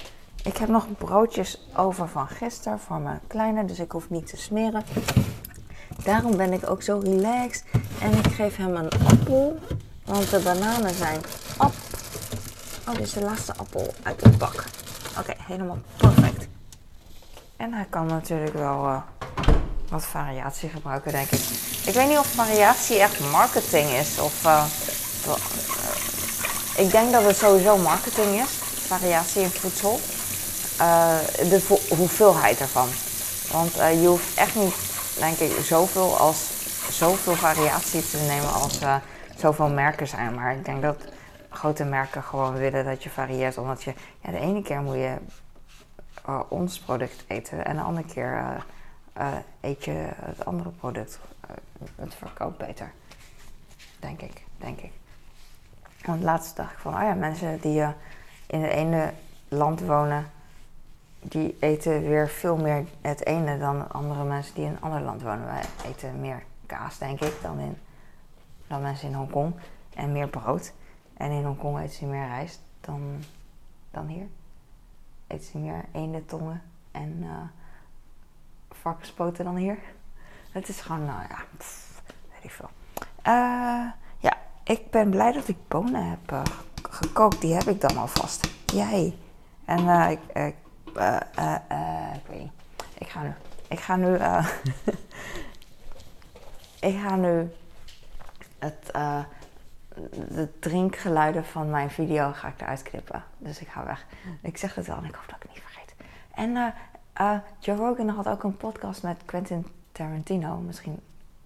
Ik 0.44 0.57
heb 0.57 0.68
nog 0.68 0.87
broodjes 0.99 1.68
over 1.77 2.09
van 2.09 2.29
gisteren 2.29 2.79
voor 2.79 2.99
mijn 2.99 3.20
kleine, 3.27 3.64
dus 3.64 3.79
ik 3.79 3.92
hoef 3.92 4.11
niet 4.11 4.27
te 4.27 4.37
smeren. 4.37 4.85
Daarom 6.05 6.37
ben 6.37 6.53
ik 6.53 6.70
ook 6.70 6.83
zo 6.83 6.99
relaxed. 6.99 7.64
En 8.01 8.12
ik 8.12 8.27
geef 8.27 8.57
hem 8.57 8.77
een 8.77 8.90
appel, 8.90 9.59
want 10.05 10.31
de 10.31 10.40
bananen 10.40 10.94
zijn 10.94 11.18
op. 11.59 11.73
Oh, 12.88 12.94
dit 12.94 13.01
is 13.01 13.12
de 13.12 13.23
laatste 13.23 13.57
appel 13.57 13.94
uit 14.03 14.20
het 14.20 14.38
bak. 14.38 14.64
Oké, 15.18 15.35
helemaal 15.38 15.79
perfect. 15.96 16.46
En 17.57 17.72
hij 17.72 17.87
kan 17.90 18.07
natuurlijk 18.07 18.55
wel 18.55 18.85
uh, 18.85 18.96
wat 19.88 20.05
variatie 20.05 20.68
gebruiken, 20.68 21.12
denk 21.12 21.31
ik. 21.31 21.40
Ik 21.87 21.94
weet 21.94 22.09
niet 22.09 22.18
of 22.18 22.27
variatie 22.27 22.98
echt 22.98 23.20
marketing 23.31 23.90
is 23.90 24.18
of. 24.18 24.44
Uh, 24.44 24.64
ik 26.77 26.90
denk 26.90 27.12
dat 27.12 27.24
het 27.24 27.37
sowieso 27.37 27.77
marketing 27.77 28.40
is, 28.40 28.50
variatie 28.87 29.42
in 29.42 29.50
voedsel. 29.50 30.00
De 31.37 31.79
hoeveelheid 31.88 32.61
ervan. 32.61 32.88
Want 33.53 33.74
je 33.74 34.07
hoeft 34.07 34.35
echt 34.35 34.55
niet, 34.55 34.74
denk 35.18 35.38
ik, 35.38 35.64
zoveel, 35.64 36.16
als, 36.18 36.37
zoveel 36.90 37.35
variatie 37.35 38.11
te 38.11 38.16
nemen 38.16 38.53
als 38.53 38.79
zoveel 39.38 39.68
merken 39.68 40.09
zijn. 40.09 40.35
Maar 40.35 40.53
ik 40.53 40.64
denk 40.64 40.83
dat 40.83 40.96
grote 41.54 41.84
merken 41.84 42.22
gewoon 42.22 42.54
willen 42.54 42.84
dat 42.84 43.02
je 43.02 43.10
varieert. 43.10 43.58
Omdat 43.58 43.82
je, 43.82 43.94
ja, 44.20 44.30
de 44.30 44.38
ene 44.38 44.62
keer 44.62 44.80
moet 44.80 44.94
je 44.94 45.16
uh, 46.28 46.40
ons 46.48 46.78
product 46.78 47.24
eten 47.26 47.64
en 47.64 47.76
de 47.76 47.82
andere 47.82 48.06
keer 48.06 48.64
uh, 49.18 49.32
eet 49.60 49.84
je 49.84 50.08
het 50.14 50.44
andere 50.44 50.70
product. 50.70 51.18
het 51.96 52.14
verkoopt 52.14 52.58
beter. 52.58 52.92
Denk 54.00 54.20
ik, 54.20 54.44
denk 54.56 54.80
ik. 54.80 54.92
Want 56.04 56.22
laatst 56.22 56.56
dacht 56.56 56.72
ik 56.72 56.78
van, 56.78 56.94
oh 56.94 57.00
ja, 57.00 57.14
mensen 57.14 57.60
die 57.60 57.82
in 58.46 58.62
het 58.62 58.72
ene 58.72 59.12
land 59.48 59.80
wonen, 59.80 60.30
die 61.20 61.56
eten 61.60 62.02
weer 62.02 62.28
veel 62.28 62.56
meer 62.56 62.84
het 63.00 63.26
ene 63.26 63.58
dan 63.58 63.92
andere 63.92 64.24
mensen 64.24 64.54
die 64.54 64.64
in 64.64 64.70
een 64.70 64.80
ander 64.80 65.00
land 65.00 65.22
wonen. 65.22 65.44
Wij 65.44 65.62
eten 65.86 66.20
meer 66.20 66.42
kaas, 66.66 66.98
denk 66.98 67.20
ik, 67.20 67.34
dan, 67.42 67.58
in, 67.58 67.78
dan 68.66 68.82
mensen 68.82 69.08
in 69.08 69.14
Hongkong. 69.14 69.54
En 69.94 70.12
meer 70.12 70.28
brood. 70.28 70.72
En 71.16 71.31
in 71.31 71.44
Hongkong 71.44 71.79
eten 71.79 71.94
ze 71.94 72.07
meer 72.07 72.27
rijst 72.27 72.61
dan, 72.81 73.22
dan 73.90 74.07
hier. 74.07 74.27
Eten 75.27 75.44
ze 75.46 75.59
meer 75.59 75.85
eendentongen 75.92 76.62
en 76.90 77.22
uh, 77.22 77.42
varkenspoten 78.70 79.44
dan 79.44 79.57
hier. 79.57 79.79
Het 80.50 80.68
is 80.68 80.81
gewoon, 80.81 81.05
nou 81.05 81.20
ja, 81.29 81.44
pff, 81.57 82.03
weet 82.33 82.44
ik 82.44 82.50
veel. 82.50 82.70
Uh, 82.98 83.87
ja, 84.18 84.37
ik 84.64 84.90
ben 84.90 85.11
blij 85.11 85.33
dat 85.33 85.48
ik 85.48 85.68
bonen 85.68 86.11
heb 86.11 86.33
uh, 86.33 86.42
gekookt. 86.83 87.40
Die 87.40 87.55
heb 87.55 87.64
ik 87.66 87.81
dan 87.81 87.96
alvast. 87.96 88.50
Jij. 88.66 89.18
En 89.64 90.11
ik, 90.11 90.20
ik, 90.33 90.57
ik 92.14 92.27
weet 92.29 92.40
niet. 92.40 92.53
Ik 92.98 93.09
ga 93.09 93.22
nu. 93.22 93.33
Ik 93.68 93.81
ga 93.81 93.96
nu. 93.96 94.14
ik 96.90 96.98
ga 97.00 97.16
nu 97.16 97.50
het 98.59 98.90
de 100.28 100.48
drinkgeluiden 100.59 101.44
van 101.44 101.70
mijn 101.70 101.90
video 101.90 102.33
ga 102.33 102.48
ik 102.48 102.61
eruit 102.61 102.83
knippen. 102.83 103.24
Dus 103.38 103.61
ik 103.61 103.68
ga 103.68 103.85
weg. 103.85 104.07
Ik 104.40 104.57
zeg 104.57 104.74
het 104.74 104.87
wel 104.87 104.96
en 104.96 105.04
ik 105.04 105.14
hoop 105.14 105.26
dat 105.26 105.37
ik 105.37 105.42
het 105.42 105.50
niet 105.50 105.62
vergeet. 105.62 105.94
En 106.35 106.50
uh, 106.50 106.66
uh, 107.20 107.38
Joe 107.59 107.76
Rogan 107.76 108.09
had 108.09 108.28
ook 108.28 108.42
een 108.42 108.57
podcast 108.57 109.02
met 109.02 109.22
Quentin 109.24 109.66
Tarantino. 109.92 110.57
Misschien 110.57 111.00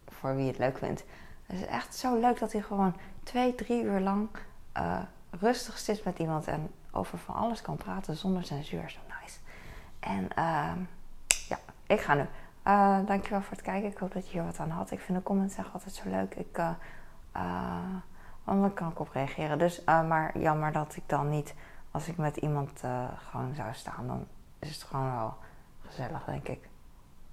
voor 0.08 0.36
wie 0.36 0.46
het 0.46 0.58
leuk 0.58 0.78
vindt. 0.78 1.04
Het 1.46 1.60
is 1.60 1.66
echt 1.66 1.94
zo 1.94 2.20
leuk 2.20 2.38
dat 2.38 2.52
hij 2.52 2.62
gewoon 2.62 2.96
twee, 3.22 3.54
drie 3.54 3.82
uur 3.82 4.00
lang 4.00 4.28
uh, 4.76 4.98
rustig 5.30 5.78
zit 5.78 6.04
met 6.04 6.18
iemand 6.18 6.46
en 6.46 6.70
over 6.90 7.18
van 7.18 7.34
alles 7.34 7.62
kan 7.62 7.76
praten 7.76 8.16
zonder 8.16 8.44
censuur. 8.44 8.90
Zo 8.90 8.98
nice. 9.20 9.38
En 10.00 10.28
ehm, 10.34 10.78
ja, 11.48 11.58
ik 11.86 12.00
ga 12.00 12.14
nu. 12.14 12.26
dankjewel 13.06 13.42
voor 13.42 13.56
het 13.56 13.62
kijken. 13.62 13.90
Ik 13.90 13.98
hoop 13.98 14.12
dat 14.12 14.26
je 14.26 14.32
hier 14.32 14.44
wat 14.44 14.58
aan 14.58 14.70
had. 14.70 14.90
Ik 14.90 15.00
vind 15.00 15.18
de 15.18 15.24
comments 15.24 15.56
echt 15.56 15.72
altijd 15.72 15.94
zo 15.94 16.02
leuk. 16.10 16.34
Ik 16.34 16.60
want 18.48 18.60
dan 18.60 18.74
kan 18.74 18.90
ik 18.90 19.00
op 19.00 19.10
reageren. 19.12 19.58
Dus, 19.58 19.80
uh, 19.80 20.08
maar 20.08 20.38
jammer 20.38 20.72
dat 20.72 20.96
ik 20.96 21.02
dan 21.06 21.28
niet, 21.28 21.54
als 21.90 22.08
ik 22.08 22.16
met 22.16 22.36
iemand 22.36 22.82
uh, 22.84 23.08
gewoon 23.30 23.54
zou 23.54 23.74
staan, 23.74 24.06
dan 24.06 24.26
is 24.58 24.68
het 24.74 24.82
gewoon 24.82 25.12
wel 25.12 25.36
gezellig, 25.86 26.24
denk 26.24 26.48
ik. 26.48 26.68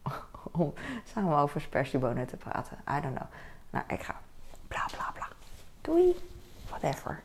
Om 0.52 0.74
samen 1.04 1.38
over 1.38 1.62
spersiebonen 1.62 2.28
te 2.28 2.38
praten. 2.38 2.78
I 2.98 3.02
don't 3.02 3.16
know. 3.16 3.28
Nou, 3.70 3.86
ik 3.88 4.02
ga. 4.02 4.16
Bla 4.68 4.86
bla 4.92 5.12
bla. 5.14 5.28
Doei. 5.82 6.16
Whatever. 6.70 7.22